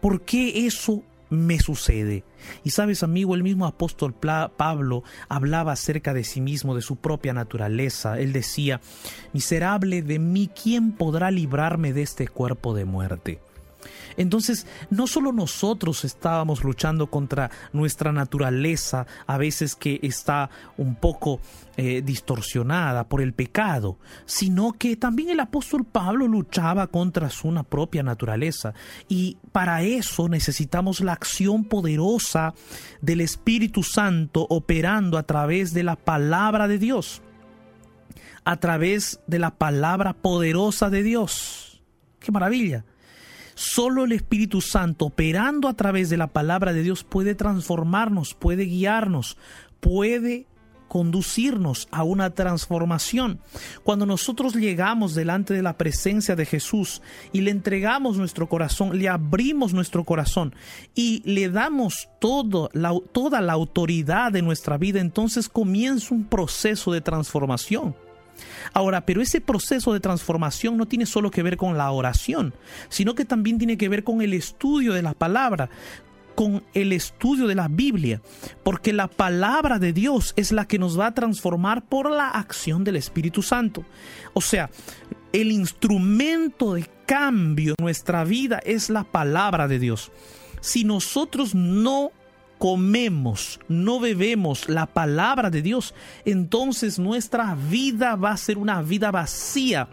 ¿Por 0.00 0.22
qué 0.22 0.66
eso 0.66 1.02
me 1.30 1.58
sucede. 1.58 2.24
Y 2.62 2.70
sabes, 2.70 3.02
amigo, 3.02 3.34
el 3.34 3.42
mismo 3.42 3.66
apóstol 3.66 4.14
Pablo 4.14 5.02
hablaba 5.28 5.72
acerca 5.72 6.14
de 6.14 6.24
sí 6.24 6.40
mismo, 6.40 6.74
de 6.74 6.82
su 6.82 6.96
propia 6.96 7.32
naturaleza. 7.32 8.18
Él 8.18 8.32
decía, 8.32 8.80
miserable 9.32 10.02
de 10.02 10.18
mí, 10.18 10.48
¿quién 10.48 10.92
podrá 10.92 11.30
librarme 11.30 11.92
de 11.92 12.02
este 12.02 12.28
cuerpo 12.28 12.74
de 12.74 12.84
muerte? 12.84 13.40
Entonces, 14.16 14.66
no 14.90 15.06
solo 15.06 15.32
nosotros 15.32 16.04
estábamos 16.04 16.64
luchando 16.64 17.06
contra 17.06 17.50
nuestra 17.72 18.12
naturaleza, 18.12 19.06
a 19.26 19.38
veces 19.38 19.74
que 19.76 20.00
está 20.02 20.50
un 20.76 20.96
poco 20.96 21.40
eh, 21.76 22.02
distorsionada 22.04 23.08
por 23.08 23.20
el 23.20 23.32
pecado, 23.32 23.98
sino 24.26 24.72
que 24.72 24.96
también 24.96 25.30
el 25.30 25.40
apóstol 25.40 25.84
Pablo 25.84 26.28
luchaba 26.28 26.86
contra 26.88 27.30
su 27.30 27.44
propia 27.68 28.02
naturaleza. 28.02 28.74
Y 29.08 29.38
para 29.52 29.82
eso 29.82 30.28
necesitamos 30.28 31.00
la 31.00 31.12
acción 31.12 31.64
poderosa 31.64 32.54
del 33.00 33.20
Espíritu 33.20 33.82
Santo 33.82 34.46
operando 34.48 35.18
a 35.18 35.24
través 35.24 35.74
de 35.74 35.82
la 35.82 35.96
palabra 35.96 36.68
de 36.68 36.78
Dios, 36.78 37.22
a 38.44 38.56
través 38.58 39.20
de 39.26 39.38
la 39.38 39.50
palabra 39.56 40.14
poderosa 40.14 40.90
de 40.90 41.02
Dios. 41.02 41.82
¡Qué 42.18 42.32
maravilla! 42.32 42.84
Solo 43.54 44.04
el 44.04 44.12
Espíritu 44.12 44.60
Santo, 44.60 45.06
operando 45.06 45.68
a 45.68 45.74
través 45.74 46.10
de 46.10 46.16
la 46.16 46.28
palabra 46.28 46.72
de 46.72 46.82
Dios, 46.82 47.04
puede 47.04 47.34
transformarnos, 47.34 48.34
puede 48.34 48.64
guiarnos, 48.64 49.36
puede 49.80 50.46
conducirnos 50.88 51.88
a 51.90 52.04
una 52.04 52.30
transformación. 52.30 53.40
Cuando 53.82 54.06
nosotros 54.06 54.54
llegamos 54.54 55.14
delante 55.16 55.52
de 55.52 55.62
la 55.62 55.76
presencia 55.76 56.36
de 56.36 56.46
Jesús 56.46 57.02
y 57.32 57.40
le 57.40 57.50
entregamos 57.50 58.16
nuestro 58.16 58.48
corazón, 58.48 58.96
le 58.96 59.08
abrimos 59.08 59.74
nuestro 59.74 60.04
corazón 60.04 60.54
y 60.94 61.20
le 61.24 61.48
damos 61.48 62.08
todo, 62.20 62.70
toda 63.12 63.40
la 63.40 63.54
autoridad 63.54 64.30
de 64.30 64.42
nuestra 64.42 64.78
vida, 64.78 65.00
entonces 65.00 65.48
comienza 65.48 66.14
un 66.14 66.26
proceso 66.26 66.92
de 66.92 67.00
transformación. 67.00 67.96
Ahora, 68.72 69.06
pero 69.06 69.20
ese 69.20 69.40
proceso 69.40 69.92
de 69.92 70.00
transformación 70.00 70.76
no 70.76 70.86
tiene 70.86 71.06
solo 71.06 71.30
que 71.30 71.42
ver 71.42 71.56
con 71.56 71.76
la 71.76 71.90
oración, 71.90 72.54
sino 72.88 73.14
que 73.14 73.24
también 73.24 73.58
tiene 73.58 73.76
que 73.76 73.88
ver 73.88 74.04
con 74.04 74.22
el 74.22 74.34
estudio 74.34 74.92
de 74.92 75.02
la 75.02 75.14
palabra, 75.14 75.70
con 76.34 76.64
el 76.74 76.92
estudio 76.92 77.46
de 77.46 77.54
la 77.54 77.68
Biblia, 77.68 78.20
porque 78.62 78.92
la 78.92 79.08
palabra 79.08 79.78
de 79.78 79.92
Dios 79.92 80.32
es 80.36 80.52
la 80.52 80.66
que 80.66 80.78
nos 80.78 80.98
va 80.98 81.06
a 81.06 81.14
transformar 81.14 81.84
por 81.84 82.10
la 82.10 82.28
acción 82.30 82.84
del 82.84 82.96
Espíritu 82.96 83.42
Santo. 83.42 83.84
O 84.32 84.40
sea, 84.40 84.70
el 85.32 85.52
instrumento 85.52 86.74
de 86.74 86.88
cambio 87.06 87.74
en 87.78 87.84
nuestra 87.84 88.24
vida 88.24 88.60
es 88.64 88.90
la 88.90 89.04
palabra 89.04 89.68
de 89.68 89.78
Dios. 89.78 90.12
Si 90.60 90.84
nosotros 90.84 91.54
no 91.54 92.12
comemos, 92.58 93.60
no 93.68 94.00
bebemos 94.00 94.68
la 94.68 94.86
palabra 94.86 95.50
de 95.50 95.62
Dios, 95.62 95.94
entonces 96.24 96.98
nuestra 96.98 97.54
vida 97.54 98.16
va 98.16 98.30
a 98.30 98.36
ser 98.36 98.58
una 98.58 98.82
vida 98.82 99.10
vacía, 99.10 99.88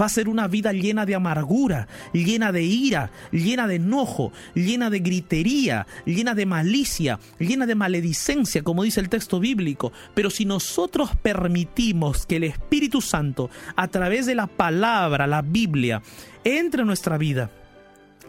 va 0.00 0.06
a 0.06 0.08
ser 0.08 0.28
una 0.28 0.48
vida 0.48 0.72
llena 0.72 1.06
de 1.06 1.14
amargura, 1.14 1.88
llena 2.12 2.52
de 2.52 2.62
ira, 2.62 3.10
llena 3.30 3.66
de 3.66 3.76
enojo, 3.76 4.32
llena 4.54 4.90
de 4.90 5.00
gritería, 5.00 5.86
llena 6.04 6.34
de 6.34 6.46
malicia, 6.46 7.18
llena 7.38 7.66
de 7.66 7.74
maledicencia, 7.74 8.62
como 8.62 8.84
dice 8.84 9.00
el 9.00 9.08
texto 9.08 9.40
bíblico. 9.40 9.92
Pero 10.14 10.30
si 10.30 10.44
nosotros 10.44 11.10
permitimos 11.22 12.26
que 12.26 12.36
el 12.36 12.44
Espíritu 12.44 13.00
Santo, 13.00 13.50
a 13.76 13.88
través 13.88 14.26
de 14.26 14.34
la 14.34 14.46
palabra, 14.46 15.26
la 15.26 15.42
Biblia, 15.42 16.02
entre 16.44 16.82
en 16.82 16.86
nuestra 16.86 17.18
vida, 17.18 17.50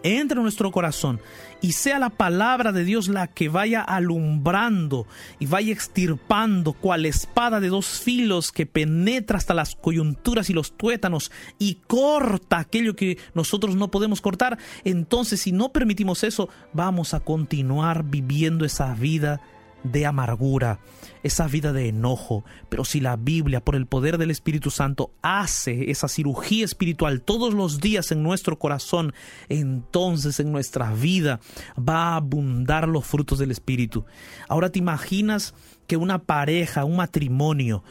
entre 0.03 0.37
en 0.37 0.43
nuestro 0.43 0.71
corazón 0.71 1.19
y 1.61 1.71
sea 1.71 1.97
la 1.97 2.09
palabra 2.09 2.71
de 2.71 2.83
Dios 2.83 3.07
la 3.07 3.27
que 3.27 3.47
vaya 3.49 3.81
alumbrando 3.81 5.07
y 5.39 5.45
vaya 5.45 5.71
extirpando 5.71 6.73
cual 6.73 7.05
espada 7.05 7.59
de 7.59 7.69
dos 7.69 8.01
filos 8.01 8.51
que 8.51 8.65
penetra 8.65 9.37
hasta 9.37 9.53
las 9.53 9.75
coyunturas 9.75 10.49
y 10.49 10.53
los 10.53 10.77
tuétanos 10.77 11.31
y 11.57 11.75
corta 11.87 12.59
aquello 12.59 12.95
que 12.95 13.17
nosotros 13.33 13.75
no 13.75 13.89
podemos 13.89 14.19
cortar, 14.19 14.57
entonces 14.83 15.41
si 15.41 15.51
no 15.51 15.71
permitimos 15.71 16.23
eso, 16.23 16.49
vamos 16.73 17.13
a 17.13 17.21
continuar 17.21 18.03
viviendo 18.03 18.65
esa 18.65 18.93
vida 18.93 19.41
de 19.83 20.05
amargura, 20.05 20.79
esa 21.23 21.47
vida 21.47 21.73
de 21.73 21.89
enojo. 21.89 22.43
Pero 22.69 22.85
si 22.85 22.99
la 22.99 23.15
Biblia, 23.15 23.63
por 23.63 23.75
el 23.75 23.85
poder 23.85 24.17
del 24.17 24.31
Espíritu 24.31 24.71
Santo, 24.71 25.11
hace 25.21 25.91
esa 25.91 26.07
cirugía 26.07 26.65
espiritual 26.65 27.21
todos 27.21 27.53
los 27.53 27.79
días 27.79 28.11
en 28.11 28.23
nuestro 28.23 28.57
corazón, 28.59 29.13
entonces 29.49 30.39
en 30.39 30.51
nuestra 30.51 30.93
vida 30.93 31.39
va 31.77 32.09
a 32.09 32.15
abundar 32.17 32.87
los 32.87 33.05
frutos 33.05 33.39
del 33.39 33.51
Espíritu. 33.51 34.05
Ahora 34.47 34.69
te 34.69 34.79
imaginas 34.79 35.53
que 35.87 35.97
una 35.97 36.19
pareja, 36.19 36.85
un 36.85 36.97
matrimonio, 36.97 37.83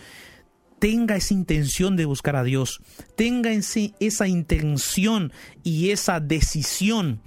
tenga 0.78 1.14
esa 1.14 1.34
intención 1.34 1.94
de 1.94 2.06
buscar 2.06 2.34
a 2.34 2.42
Dios, 2.42 2.80
tenga 3.16 3.52
en 3.52 3.62
sí 3.62 3.94
esa 4.00 4.26
intención 4.26 5.32
y 5.62 5.90
esa 5.90 6.18
decisión 6.18 7.20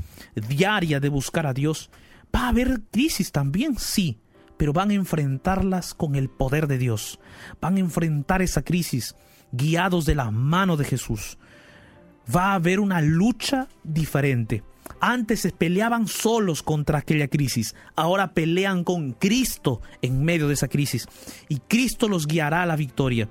diaria 0.50 1.00
de 1.00 1.08
buscar 1.08 1.48
a 1.48 1.54
Dios. 1.54 1.90
Va 2.36 2.42
a 2.42 2.50
haber 2.50 2.82
crisis 2.92 3.32
también, 3.32 3.80
sí, 3.80 4.20
pero 4.58 4.74
van 4.74 4.92
a 4.92 4.96
enfrentarlas 4.96 5.94
con 5.94 6.16
el 6.16 6.30
poder 6.30 6.68
de 6.68 6.78
Dios. 6.78 7.20
Van 7.62 7.78
a 7.78 7.80
enfrentar 7.80 8.42
esa 8.42 8.64
crisis 8.64 9.16
guiados 9.52 10.06
de 10.06 10.16
la 10.16 10.32
mano 10.32 10.78
de 10.78 10.86
Jesús. 10.86 11.38
Va 12.34 12.52
a 12.52 12.56
haber 12.56 12.80
una 12.80 13.02
lucha 13.02 13.68
diferente. 13.84 14.64
Antes 15.00 15.42
se 15.42 15.52
peleaban 15.52 16.08
solos 16.08 16.62
contra 16.62 17.00
aquella 17.00 17.28
crisis, 17.28 17.76
ahora 17.96 18.34
pelean 18.34 18.84
con 18.84 19.14
Cristo 19.14 19.82
en 20.02 20.24
medio 20.24 20.48
de 20.48 20.54
esa 20.54 20.68
crisis 20.68 21.08
y 21.50 21.58
Cristo 21.58 22.08
los 22.08 22.28
guiará 22.28 22.64
a 22.64 22.66
la 22.66 22.76
victoria. 22.76 23.28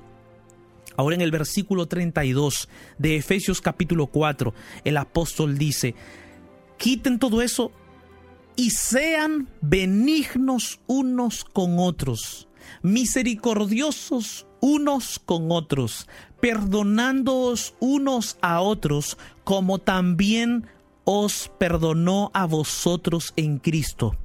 Ahora 0.97 1.15
en 1.15 1.21
el 1.21 1.31
versículo 1.31 1.87
32 1.87 2.69
de 2.99 3.17
Efesios 3.17 3.61
capítulo 3.61 4.09
4, 4.09 4.55
el 4.85 4.97
apóstol 4.97 5.59
dice, 5.59 5.95
quiten 6.77 7.19
todo 7.19 7.43
eso 7.43 7.73
y 8.57 8.71
sean 8.71 9.49
benignos 9.61 10.81
unos 10.87 11.45
con 11.45 11.79
otros, 11.79 12.49
misericordiosos 12.83 14.47
unos 14.61 15.19
con 15.19 15.53
otros, 15.53 16.09
perdonándoos 16.41 17.75
unos 17.81 18.39
a 18.41 18.63
otros, 18.63 19.19
como 19.45 19.79
también 19.79 20.67
os 21.05 21.51
perdonó 21.59 22.31
a 22.33 22.47
vosotros 22.47 23.35
en 23.37 23.59
Cristo. 23.59 24.17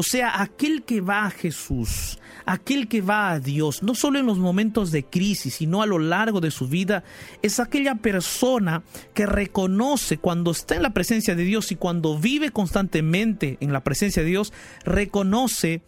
O 0.00 0.04
sea, 0.04 0.40
aquel 0.40 0.84
que 0.84 1.00
va 1.00 1.26
a 1.26 1.30
Jesús, 1.32 2.20
aquel 2.46 2.86
que 2.86 3.00
va 3.00 3.32
a 3.32 3.40
Dios, 3.40 3.82
no 3.82 3.96
solo 3.96 4.20
en 4.20 4.26
los 4.26 4.38
momentos 4.38 4.92
de 4.92 5.02
crisis, 5.02 5.54
sino 5.54 5.82
a 5.82 5.86
lo 5.86 5.98
largo 5.98 6.40
de 6.40 6.52
su 6.52 6.68
vida, 6.68 7.02
es 7.42 7.58
aquella 7.58 7.96
persona 7.96 8.84
que 9.12 9.26
reconoce 9.26 10.18
cuando 10.18 10.52
está 10.52 10.76
en 10.76 10.84
la 10.84 10.94
presencia 10.94 11.34
de 11.34 11.42
Dios 11.42 11.72
y 11.72 11.74
cuando 11.74 12.16
vive 12.16 12.52
constantemente 12.52 13.58
en 13.58 13.72
la 13.72 13.82
presencia 13.82 14.22
de 14.22 14.28
Dios, 14.28 14.52
reconoce 14.84 15.82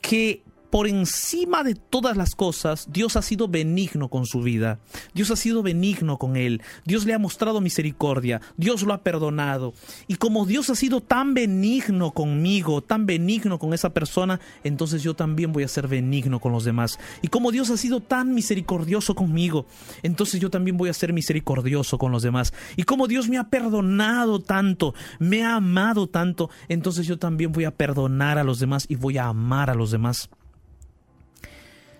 que 0.00 0.42
por 0.70 0.86
encima 0.86 1.62
de 1.62 1.74
todas 1.74 2.16
las 2.16 2.34
cosas, 2.34 2.88
Dios 2.90 3.16
ha 3.16 3.22
sido 3.22 3.48
benigno 3.48 4.08
con 4.08 4.26
su 4.26 4.42
vida. 4.42 4.78
Dios 5.14 5.30
ha 5.30 5.36
sido 5.36 5.62
benigno 5.62 6.18
con 6.18 6.36
él. 6.36 6.62
Dios 6.84 7.04
le 7.04 7.14
ha 7.14 7.18
mostrado 7.18 7.60
misericordia. 7.60 8.40
Dios 8.56 8.82
lo 8.82 8.92
ha 8.92 9.02
perdonado. 9.02 9.74
Y 10.06 10.16
como 10.16 10.46
Dios 10.46 10.70
ha 10.70 10.74
sido 10.74 11.00
tan 11.00 11.34
benigno 11.34 12.10
conmigo, 12.12 12.82
tan 12.82 13.06
benigno 13.06 13.58
con 13.58 13.74
esa 13.74 13.90
persona, 13.90 14.40
entonces 14.64 15.02
yo 15.02 15.14
también 15.14 15.52
voy 15.52 15.64
a 15.64 15.68
ser 15.68 15.88
benigno 15.88 16.40
con 16.40 16.52
los 16.52 16.64
demás. 16.64 16.98
Y 17.22 17.28
como 17.28 17.52
Dios 17.52 17.70
ha 17.70 17.76
sido 17.76 18.00
tan 18.00 18.34
misericordioso 18.34 19.14
conmigo, 19.14 19.66
entonces 20.02 20.40
yo 20.40 20.50
también 20.50 20.76
voy 20.76 20.88
a 20.88 20.94
ser 20.94 21.12
misericordioso 21.12 21.98
con 21.98 22.12
los 22.12 22.22
demás. 22.22 22.52
Y 22.76 22.82
como 22.82 23.06
Dios 23.06 23.28
me 23.28 23.38
ha 23.38 23.44
perdonado 23.44 24.40
tanto, 24.40 24.94
me 25.18 25.44
ha 25.44 25.56
amado 25.56 26.06
tanto, 26.08 26.50
entonces 26.68 27.06
yo 27.06 27.18
también 27.18 27.52
voy 27.52 27.64
a 27.64 27.70
perdonar 27.70 28.38
a 28.38 28.44
los 28.44 28.58
demás 28.58 28.86
y 28.88 28.96
voy 28.96 29.18
a 29.18 29.26
amar 29.26 29.70
a 29.70 29.74
los 29.74 29.90
demás. 29.90 30.28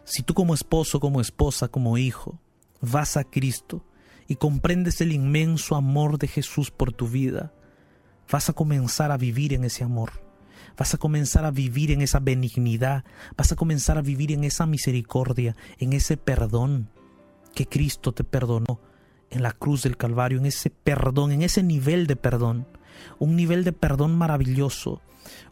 Si 0.06 0.22
tú 0.22 0.34
como 0.34 0.54
esposo, 0.54 1.00
como 1.00 1.20
esposa, 1.20 1.66
como 1.66 1.98
hijo, 1.98 2.38
vas 2.80 3.16
a 3.16 3.24
Cristo 3.24 3.84
y 4.28 4.36
comprendes 4.36 5.00
el 5.00 5.10
inmenso 5.10 5.74
amor 5.74 6.16
de 6.18 6.28
Jesús 6.28 6.70
por 6.70 6.92
tu 6.92 7.08
vida, 7.08 7.52
vas 8.30 8.48
a 8.48 8.52
comenzar 8.52 9.10
a 9.10 9.16
vivir 9.16 9.52
en 9.52 9.64
ese 9.64 9.82
amor. 9.82 10.24
Vas 10.78 10.94
a 10.94 10.98
comenzar 10.98 11.44
a 11.44 11.50
vivir 11.50 11.90
en 11.90 12.02
esa 12.02 12.20
benignidad, 12.20 13.04
vas 13.36 13.50
a 13.50 13.56
comenzar 13.56 13.98
a 13.98 14.02
vivir 14.02 14.30
en 14.30 14.44
esa 14.44 14.64
misericordia, 14.64 15.56
en 15.78 15.92
ese 15.92 16.16
perdón 16.16 16.88
que 17.52 17.66
Cristo 17.66 18.12
te 18.12 18.22
perdonó 18.22 18.80
en 19.30 19.42
la 19.42 19.50
cruz 19.50 19.82
del 19.82 19.96
Calvario, 19.96 20.38
en 20.38 20.46
ese 20.46 20.70
perdón, 20.70 21.32
en 21.32 21.42
ese 21.42 21.64
nivel 21.64 22.06
de 22.06 22.14
perdón, 22.14 22.68
un 23.18 23.34
nivel 23.34 23.64
de 23.64 23.72
perdón 23.72 24.16
maravilloso, 24.16 25.02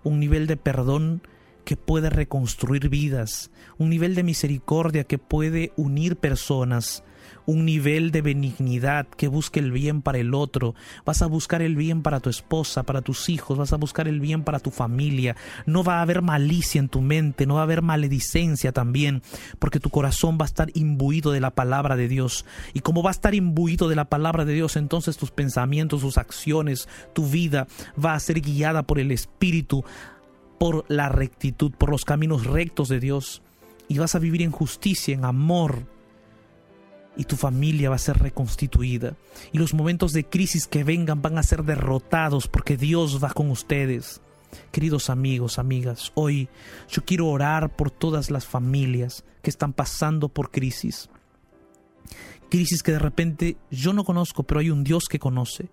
un 0.04 0.20
nivel 0.20 0.46
de 0.46 0.56
perdón 0.56 1.22
que 1.64 1.76
puede 1.76 2.10
reconstruir 2.10 2.88
vidas, 2.88 3.50
un 3.78 3.90
nivel 3.90 4.14
de 4.14 4.22
misericordia 4.22 5.04
que 5.04 5.18
puede 5.18 5.72
unir 5.76 6.16
personas, 6.16 7.02
un 7.46 7.64
nivel 7.64 8.10
de 8.10 8.22
benignidad 8.22 9.06
que 9.06 9.28
busque 9.28 9.60
el 9.60 9.72
bien 9.72 10.02
para 10.02 10.18
el 10.18 10.34
otro. 10.34 10.74
Vas 11.04 11.22
a 11.22 11.26
buscar 11.26 11.62
el 11.62 11.76
bien 11.76 12.02
para 12.02 12.20
tu 12.20 12.30
esposa, 12.30 12.84
para 12.84 13.02
tus 13.02 13.28
hijos, 13.28 13.58
vas 13.58 13.72
a 13.72 13.76
buscar 13.76 14.08
el 14.08 14.20
bien 14.20 14.44
para 14.44 14.60
tu 14.60 14.70
familia. 14.70 15.36
No 15.66 15.84
va 15.84 15.98
a 15.98 16.02
haber 16.02 16.22
malicia 16.22 16.78
en 16.78 16.88
tu 16.88 17.00
mente, 17.00 17.46
no 17.46 17.54
va 17.54 17.60
a 17.60 17.64
haber 17.64 17.82
maledicencia 17.82 18.72
también, 18.72 19.22
porque 19.58 19.80
tu 19.80 19.90
corazón 19.90 20.38
va 20.40 20.44
a 20.44 20.46
estar 20.46 20.70
imbuido 20.74 21.32
de 21.32 21.40
la 21.40 21.50
palabra 21.50 21.96
de 21.96 22.08
Dios. 22.08 22.44
Y 22.72 22.80
como 22.80 23.02
va 23.02 23.10
a 23.10 23.12
estar 23.12 23.34
imbuido 23.34 23.88
de 23.88 23.96
la 23.96 24.06
palabra 24.06 24.44
de 24.44 24.54
Dios, 24.54 24.76
entonces 24.76 25.16
tus 25.16 25.30
pensamientos, 25.30 26.00
tus 26.00 26.18
acciones, 26.18 26.88
tu 27.12 27.26
vida 27.28 27.66
va 28.02 28.14
a 28.14 28.20
ser 28.20 28.40
guiada 28.40 28.82
por 28.82 28.98
el 28.98 29.10
Espíritu 29.10 29.84
por 30.58 30.84
la 30.88 31.08
rectitud, 31.08 31.72
por 31.72 31.90
los 31.90 32.04
caminos 32.04 32.46
rectos 32.46 32.88
de 32.88 33.00
Dios. 33.00 33.42
Y 33.88 33.98
vas 33.98 34.14
a 34.14 34.18
vivir 34.18 34.42
en 34.42 34.50
justicia, 34.50 35.14
en 35.14 35.24
amor. 35.24 35.86
Y 37.16 37.24
tu 37.24 37.36
familia 37.36 37.90
va 37.90 37.96
a 37.96 37.98
ser 37.98 38.18
reconstituida. 38.18 39.16
Y 39.52 39.58
los 39.58 39.74
momentos 39.74 40.12
de 40.12 40.24
crisis 40.24 40.66
que 40.66 40.84
vengan 40.84 41.22
van 41.22 41.38
a 41.38 41.42
ser 41.42 41.62
derrotados 41.62 42.48
porque 42.48 42.76
Dios 42.76 43.22
va 43.22 43.30
con 43.30 43.50
ustedes. 43.50 44.20
Queridos 44.70 45.10
amigos, 45.10 45.58
amigas, 45.58 46.12
hoy 46.14 46.48
yo 46.88 47.04
quiero 47.04 47.28
orar 47.28 47.74
por 47.74 47.90
todas 47.90 48.30
las 48.30 48.46
familias 48.46 49.24
que 49.42 49.50
están 49.50 49.72
pasando 49.72 50.28
por 50.28 50.50
crisis. 50.50 51.08
Crisis 52.50 52.82
que 52.82 52.92
de 52.92 53.00
repente 53.00 53.56
yo 53.70 53.92
no 53.92 54.04
conozco, 54.04 54.44
pero 54.44 54.60
hay 54.60 54.70
un 54.70 54.84
Dios 54.84 55.04
que 55.08 55.18
conoce 55.18 55.68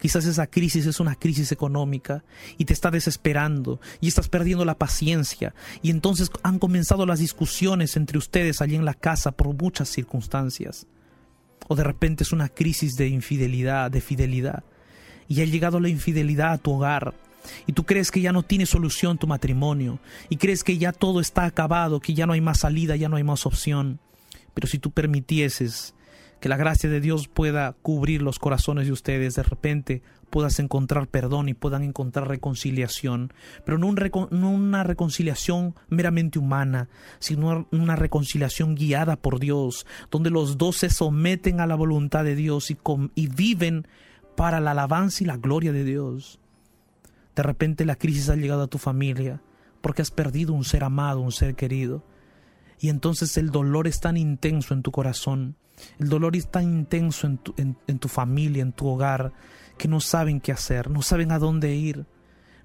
Quizás 0.00 0.24
esa 0.24 0.46
crisis 0.46 0.86
es 0.86 0.98
una 0.98 1.14
crisis 1.14 1.52
económica 1.52 2.24
y 2.56 2.64
te 2.64 2.72
está 2.72 2.90
desesperando 2.90 3.80
y 4.00 4.08
estás 4.08 4.28
perdiendo 4.28 4.64
la 4.64 4.78
paciencia 4.78 5.54
y 5.82 5.90
entonces 5.90 6.30
han 6.42 6.58
comenzado 6.58 7.04
las 7.04 7.18
discusiones 7.18 7.96
entre 7.96 8.16
ustedes 8.16 8.62
allí 8.62 8.76
en 8.76 8.86
la 8.86 8.94
casa 8.94 9.30
por 9.32 9.54
muchas 9.54 9.88
circunstancias. 9.90 10.86
O 11.68 11.76
de 11.76 11.84
repente 11.84 12.24
es 12.24 12.32
una 12.32 12.48
crisis 12.48 12.96
de 12.96 13.08
infidelidad, 13.08 13.90
de 13.90 14.00
fidelidad 14.00 14.64
y 15.28 15.42
ha 15.42 15.44
llegado 15.44 15.78
la 15.78 15.90
infidelidad 15.90 16.52
a 16.52 16.58
tu 16.58 16.72
hogar 16.72 17.14
y 17.66 17.72
tú 17.72 17.84
crees 17.84 18.10
que 18.10 18.20
ya 18.20 18.32
no 18.32 18.42
tiene 18.42 18.66
solución 18.66 19.18
tu 19.18 19.26
matrimonio 19.26 19.98
y 20.28 20.36
crees 20.36 20.64
que 20.64 20.78
ya 20.78 20.92
todo 20.92 21.20
está 21.20 21.44
acabado, 21.44 22.00
que 22.00 22.14
ya 22.14 22.26
no 22.26 22.32
hay 22.32 22.40
más 22.40 22.60
salida, 22.60 22.96
ya 22.96 23.08
no 23.08 23.16
hay 23.16 23.24
más 23.24 23.46
opción. 23.46 24.00
Pero 24.54 24.66
si 24.66 24.78
tú 24.78 24.90
permitieses 24.90 25.94
que 26.40 26.48
la 26.48 26.56
gracia 26.56 26.88
de 26.88 27.00
Dios 27.00 27.28
pueda 27.28 27.74
cubrir 27.82 28.22
los 28.22 28.38
corazones 28.38 28.86
de 28.86 28.92
ustedes, 28.92 29.34
de 29.34 29.42
repente 29.42 30.02
puedas 30.30 30.58
encontrar 30.58 31.08
perdón 31.08 31.48
y 31.48 31.54
puedan 31.54 31.82
encontrar 31.82 32.28
reconciliación, 32.28 33.32
pero 33.64 33.78
no, 33.78 33.88
una 33.88 34.82
reconciliación 34.82 35.74
meramente 35.88 36.38
humana, 36.38 36.88
sino 37.18 37.66
una 37.70 37.96
reconciliación 37.96 38.74
guiada 38.74 39.16
por 39.16 39.38
Dios, 39.38 39.86
donde 40.10 40.30
los 40.30 40.56
dos 40.56 40.78
se 40.78 40.88
someten 40.88 41.60
a 41.60 41.66
la 41.66 41.74
voluntad 41.74 42.24
de 42.24 42.36
Dios 42.36 42.70
y, 42.70 42.78
y 43.14 43.26
viven 43.26 43.86
para 44.36 44.60
la 44.60 44.70
alabanza 44.70 45.22
y 45.22 45.26
la 45.26 45.36
gloria 45.36 45.72
de 45.72 45.84
Dios. 45.84 46.40
De 47.36 47.42
repente 47.42 47.84
la 47.84 47.96
crisis 47.96 48.30
ha 48.30 48.36
llegado 48.36 48.62
a 48.62 48.68
tu 48.68 48.78
familia, 48.78 49.42
porque 49.82 50.02
has 50.02 50.10
perdido 50.10 50.52
un 50.52 50.64
ser 50.64 50.84
amado, 50.84 51.20
un 51.20 51.32
ser 51.32 51.54
querido. 51.54 52.04
Y 52.80 52.88
entonces 52.88 53.36
el 53.36 53.50
dolor 53.50 53.86
es 53.86 54.00
tan 54.00 54.16
intenso 54.16 54.74
en 54.74 54.82
tu 54.82 54.90
corazón, 54.90 55.56
el 55.98 56.08
dolor 56.08 56.34
es 56.34 56.50
tan 56.50 56.64
intenso 56.64 57.26
en 57.26 57.38
tu, 57.38 57.54
en 57.56 57.98
tu 57.98 58.08
familia, 58.08 58.62
en 58.62 58.72
tu 58.72 58.86
hogar, 58.88 59.32
que 59.78 59.88
no 59.88 60.00
saben 60.00 60.40
qué 60.40 60.52
hacer, 60.52 60.90
no 60.90 61.00
saben 61.00 61.32
a 61.32 61.38
dónde 61.38 61.74
ir, 61.74 62.06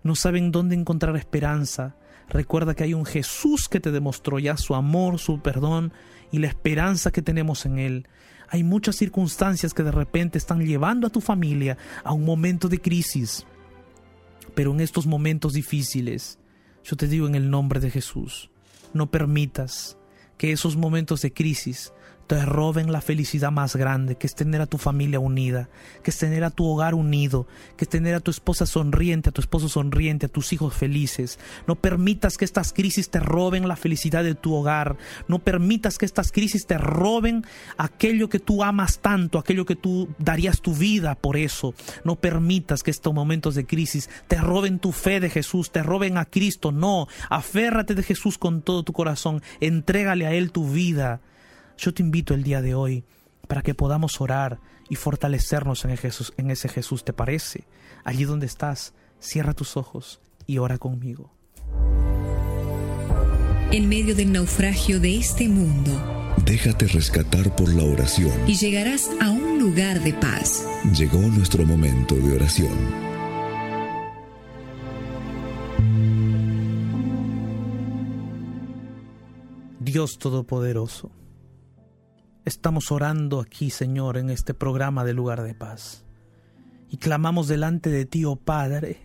no 0.04 0.16
saben 0.16 0.52
dónde 0.52 0.76
encontrar 0.76 1.16
esperanza. 1.16 1.96
Recuerda 2.30 2.76
que 2.76 2.84
hay 2.84 2.94
un 2.94 3.06
Jesús 3.06 3.70
que 3.70 3.80
te 3.80 3.92
demostró 3.92 4.38
ya 4.40 4.58
su 4.58 4.76
amor, 4.76 5.18
su 5.18 5.40
perdón 5.40 5.94
y 6.32 6.40
la 6.40 6.48
esperanza 6.48 7.12
que 7.12 7.22
tenemos 7.22 7.66
en 7.66 7.80
Él. 7.80 8.08
Hay 8.50 8.64
muchas 8.64 8.98
circunstancias 8.98 9.74
que 9.74 9.84
de 9.84 9.92
repente 9.92 10.38
están 10.38 10.66
llevando 10.66 11.08
a 11.08 11.10
tu 11.10 11.22
familia 11.22 11.78
a 12.04 12.14
un 12.14 12.26
momento 12.26 12.68
de 12.68 12.82
crisis. 12.82 13.46
Pero 14.54 14.72
en 14.72 14.82
estos 14.82 15.08
momentos 15.08 15.54
difíciles, 15.54 16.38
yo 16.84 16.96
te 16.98 17.08
digo 17.08 17.28
en 17.28 17.36
el 17.36 17.50
nombre 17.50 17.80
de 17.80 17.92
Jesús, 17.92 18.52
no 18.94 19.10
permitas 19.10 19.98
que 20.38 20.52
esos 20.52 20.76
momentos 20.76 21.22
de 21.22 21.32
crisis 21.32 21.94
te 22.28 22.44
roben 22.44 22.92
la 22.92 23.02
felicidad 23.02 23.52
más 23.52 23.76
grande, 23.76 24.16
que 24.16 24.26
es 24.26 24.36
tener 24.36 24.62
a 24.62 24.66
tu 24.66 24.78
familia 24.78 25.20
unida, 25.20 25.70
que 26.04 26.12
es 26.12 26.18
tener 26.18 26.44
a 26.44 26.50
tu 26.50 26.66
hogar 26.66 26.96
unido, 26.96 27.48
que 27.78 27.86
es 27.86 27.90
tener 27.90 28.16
a 28.16 28.20
tu 28.20 28.32
esposa 28.32 28.66
sonriente, 28.66 29.30
a 29.30 29.32
tu 29.32 29.42
esposo 29.42 29.70
sonriente, 29.70 30.26
a 30.26 30.30
tus 30.30 30.52
hijos 30.52 30.74
felices. 30.74 31.40
No 31.68 31.76
permitas 31.76 32.38
que 32.38 32.46
estas 32.46 32.74
crisis 32.74 33.10
te 33.10 33.20
roben 33.20 33.68
la 33.68 33.76
felicidad 33.76 34.24
de 34.24 34.36
tu 34.36 34.56
hogar. 34.56 34.98
No 35.28 35.40
permitas 35.40 35.98
que 35.98 36.06
estas 36.06 36.32
crisis 36.32 36.66
te 36.66 36.78
roben 36.78 37.46
aquello 37.78 38.28
que 38.28 38.40
tú 38.40 38.64
amas 38.64 39.00
tanto, 39.00 39.38
aquello 39.38 39.66
que 39.66 39.76
tú 39.76 40.10
darías 40.18 40.62
tu 40.62 40.74
vida 40.74 41.16
por 41.16 41.38
eso. 41.38 41.76
No 42.04 42.16
permitas 42.16 42.82
que 42.82 42.92
estos 42.92 43.14
momentos 43.14 43.56
de 43.56 43.66
crisis 43.66 44.10
te 44.28 44.38
roben 44.38 44.80
tu 44.80 44.92
fe 44.92 45.20
de 45.20 45.30
Jesús, 45.30 45.72
te 45.72 45.84
roben 45.84 46.18
a 46.18 46.26
Cristo. 46.26 46.72
No, 46.72 47.08
aférrate 47.30 47.94
de 47.94 48.04
Jesús 48.04 48.38
con 48.38 48.62
todo 48.64 48.84
tu 48.84 48.94
corazón. 48.94 49.44
Entrégale 49.60 50.26
a 50.26 50.34
Él 50.34 50.52
tu 50.52 50.68
vida. 50.68 51.22
Yo 51.78 51.94
te 51.94 52.02
invito 52.02 52.34
el 52.34 52.44
día 52.44 52.62
de 52.62 52.74
hoy 52.74 53.04
para 53.48 53.62
que 53.62 53.76
podamos 53.76 54.22
orar 54.22 54.60
y 54.90 54.96
fortalecernos 54.96 55.86
en, 55.86 55.98
Jesús, 55.98 56.34
en 56.38 56.52
ese 56.52 56.70
Jesús, 56.70 57.04
¿te 57.04 57.14
parece? 57.14 57.66
Allí 58.04 58.24
donde 58.24 58.46
estás, 58.46 58.94
cierra 59.20 59.54
tus 59.54 59.78
ojos 59.78 60.22
y 60.48 60.58
ora 60.58 60.78
conmigo. 60.78 61.32
En 63.72 63.90
medio 63.90 64.16
del 64.16 64.32
naufragio 64.32 65.00
de 65.00 65.18
este 65.18 65.50
mundo, 65.50 65.92
déjate 66.46 66.88
rescatar 66.88 67.56
por 67.56 67.74
la 67.74 67.84
oración 67.84 68.32
y 68.48 68.56
llegarás 68.56 69.10
a 69.20 69.32
un 69.32 69.60
lugar 69.60 70.02
de 70.02 70.14
paz. 70.14 70.66
Llegó 70.98 71.20
nuestro 71.20 71.66
momento 71.66 72.16
de 72.16 72.36
oración. 72.36 73.06
Dios 79.80 80.18
Todopoderoso 80.18 81.12
Estamos 82.46 82.92
orando 82.92 83.40
aquí, 83.40 83.72
Señor, 83.72 84.18
en 84.18 84.30
este 84.30 84.54
programa 84.54 85.04
de 85.04 85.14
lugar 85.14 85.42
de 85.42 85.56
paz. 85.56 86.06
Y 86.92 86.98
clamamos 86.98 87.48
delante 87.48 87.90
de 87.90 88.06
ti, 88.06 88.24
oh 88.24 88.36
Padre, 88.36 89.02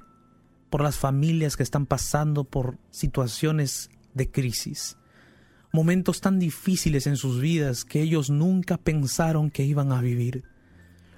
por 0.68 0.82
las 0.82 0.98
familias 0.98 1.56
que 1.56 1.62
están 1.62 1.86
pasando 1.86 2.44
por 2.44 2.76
situaciones 2.90 3.88
de 4.12 4.30
crisis, 4.30 4.98
momentos 5.72 6.20
tan 6.20 6.38
difíciles 6.38 7.06
en 7.06 7.16
sus 7.16 7.40
vidas 7.40 7.86
que 7.86 8.02
ellos 8.02 8.28
nunca 8.28 8.76
pensaron 8.76 9.50
que 9.50 9.64
iban 9.64 9.90
a 9.92 10.02
vivir, 10.02 10.44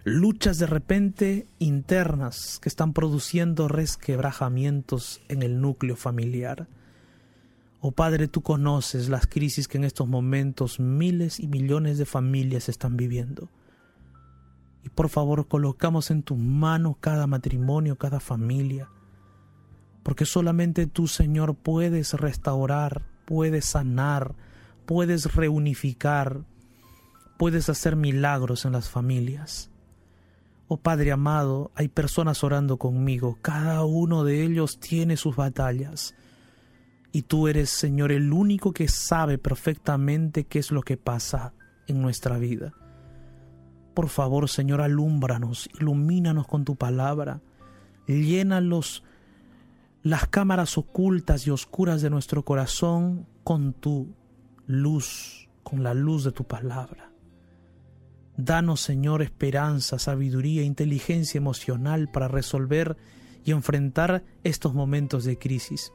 luchas 0.04 0.58
de 0.58 0.66
repente 0.66 1.48
internas 1.58 2.61
que 2.62 2.68
están 2.68 2.92
produciendo 2.92 3.66
resquebrajamientos 3.66 5.20
en 5.28 5.42
el 5.42 5.61
núcleo 5.61 5.96
familiar. 5.96 6.68
Oh 7.85 7.90
Padre, 7.90 8.29
tú 8.29 8.42
conoces 8.42 9.09
las 9.09 9.27
crisis 9.27 9.66
que 9.66 9.77
en 9.77 9.83
estos 9.83 10.07
momentos 10.07 10.79
miles 10.79 11.40
y 11.40 11.49
millones 11.49 11.99
de 11.99 12.07
familias 12.07 12.68
están 12.68 12.97
viviendo. 12.97 13.51
Y 14.85 14.88
por 14.88 15.09
favor, 15.09 15.49
colocamos 15.49 16.12
en 16.12 16.23
tu 16.23 16.37
mano 16.37 16.97
cada 17.01 17.27
matrimonio, 17.27 17.99
cada 17.99 18.21
familia, 18.21 18.88
porque 20.05 20.27
solamente 20.27 20.87
tú, 20.87 21.09
Señor, 21.09 21.57
puedes 21.57 22.14
restaurar, 22.14 23.03
puedes 23.25 23.64
sanar, 23.64 24.37
puedes 24.87 25.35
reunificar, 25.35 26.45
puedes 27.37 27.68
hacer 27.68 27.97
milagros 27.97 28.64
en 28.64 28.73
las 28.73 28.90
familias. 28.90 29.73
Oh 30.68 30.77
Padre 30.77 31.11
amado, 31.11 31.73
hay 31.75 31.88
personas 31.88 32.45
orando 32.45 32.77
conmigo, 32.77 33.38
cada 33.42 33.85
uno 33.85 34.23
de 34.23 34.45
ellos 34.45 34.79
tiene 34.79 35.16
sus 35.16 35.35
batallas 35.35 36.14
y 37.12 37.22
tú 37.22 37.46
eres, 37.46 37.68
Señor, 37.68 38.11
el 38.11 38.33
único 38.33 38.72
que 38.72 38.88
sabe 38.88 39.37
perfectamente 39.37 40.44
qué 40.44 40.59
es 40.59 40.72
lo 40.72 40.83
que 40.83 40.96
pasa 40.96 41.53
en 41.87 42.01
nuestra 42.01 42.38
vida. 42.38 42.72
Por 43.94 44.09
favor, 44.09 44.48
Señor, 44.48 44.81
alúmbranos, 44.81 45.68
ilumínanos 45.79 46.46
con 46.46 46.64
tu 46.64 46.77
palabra, 46.77 47.42
llénalos 48.07 49.05
las 50.03 50.27
cámaras 50.27 50.79
ocultas 50.79 51.46
y 51.46 51.51
oscuras 51.51 52.01
de 52.01 52.11
nuestro 52.11 52.44
corazón 52.44 53.27
con 53.44 53.75
tu 53.75 54.14
luz, 54.66 55.48
con 55.62 55.83
la 55.83 55.92
luz 55.92 56.25
de 56.25 56.33
tu 56.33 56.44
palabra. 56.44 57.12
Danos, 58.38 58.81
Señor, 58.81 59.20
esperanza, 59.20 59.98
sabiduría, 59.98 60.62
inteligencia 60.62 61.37
emocional 61.37 62.11
para 62.11 62.29
resolver 62.29 62.96
y 63.44 63.51
enfrentar 63.51 64.25
estos 64.42 64.72
momentos 64.72 65.25
de 65.25 65.38
crisis. 65.38 65.92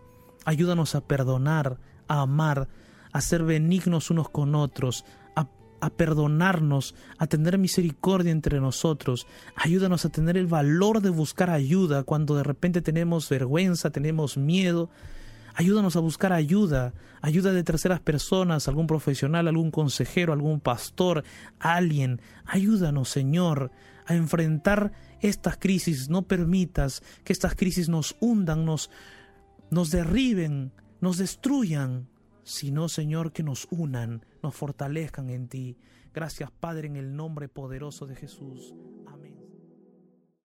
Ayúdanos 0.48 0.96
a 0.96 1.02
perdonar, 1.02 1.78
a 2.08 2.22
amar, 2.22 2.70
a 3.12 3.20
ser 3.20 3.44
benignos 3.44 4.10
unos 4.12 4.30
con 4.30 4.56
otros, 4.56 5.04
a, 5.36 5.90
perdonarnos, 5.90 6.96
a 7.18 7.28
tener 7.28 7.58
misericordia 7.58 8.32
entre 8.32 8.62
nosotros. 8.62 9.28
Ayúdanos 9.58 10.06
a 10.06 10.10
tener 10.10 10.38
el 10.38 10.48
valor 10.48 11.02
de 11.02 11.10
buscar 11.10 11.50
ayuda 11.50 12.04
cuando 12.04 12.34
de 12.38 12.44
repente 12.44 12.82
tenemos 12.82 13.28
vergüenza, 13.28 13.90
tenemos 13.90 14.38
miedo. 14.38 14.90
Ayúdanos 15.54 15.98
a 15.98 16.00
buscar 16.00 16.32
ayuda, 16.32 16.94
ayuda 17.22 17.52
de 17.52 17.66
terceras 17.66 18.00
personas, 18.00 18.70
algún 18.70 18.88
profesional, 18.88 19.50
algún 19.50 19.70
consejero, 19.70 20.32
algún 20.32 20.62
pastor, 20.62 21.26
alguien. 21.60 22.22
Ayúdanos, 22.46 23.10
Señor, 23.10 23.70
a 24.06 24.16
enfrentar 24.16 24.94
estas 25.20 25.58
crisis. 25.58 26.10
No 26.10 26.22
permitas 26.22 27.04
que 27.26 27.34
estas 27.34 27.54
crisis 27.54 27.90
nos 27.90 28.16
hundan, 28.22 28.64
nos, 28.64 28.90
nos 29.70 29.92
derriben, 29.92 30.72
nos 31.02 31.18
destruyan, 31.18 32.08
sino, 32.44 32.90
Señor, 32.90 33.34
que 33.34 33.44
nos 33.44 33.68
unan, 33.72 34.26
nos 34.42 34.56
fortalezcan 34.56 35.30
en 35.30 35.48
ti. 35.48 35.78
Gracias, 36.14 36.50
Padre, 36.52 36.88
en 36.88 36.96
el 36.96 37.16
nombre 37.16 37.50
poderoso 37.50 38.06
de 38.06 38.16
Jesús. 38.16 38.74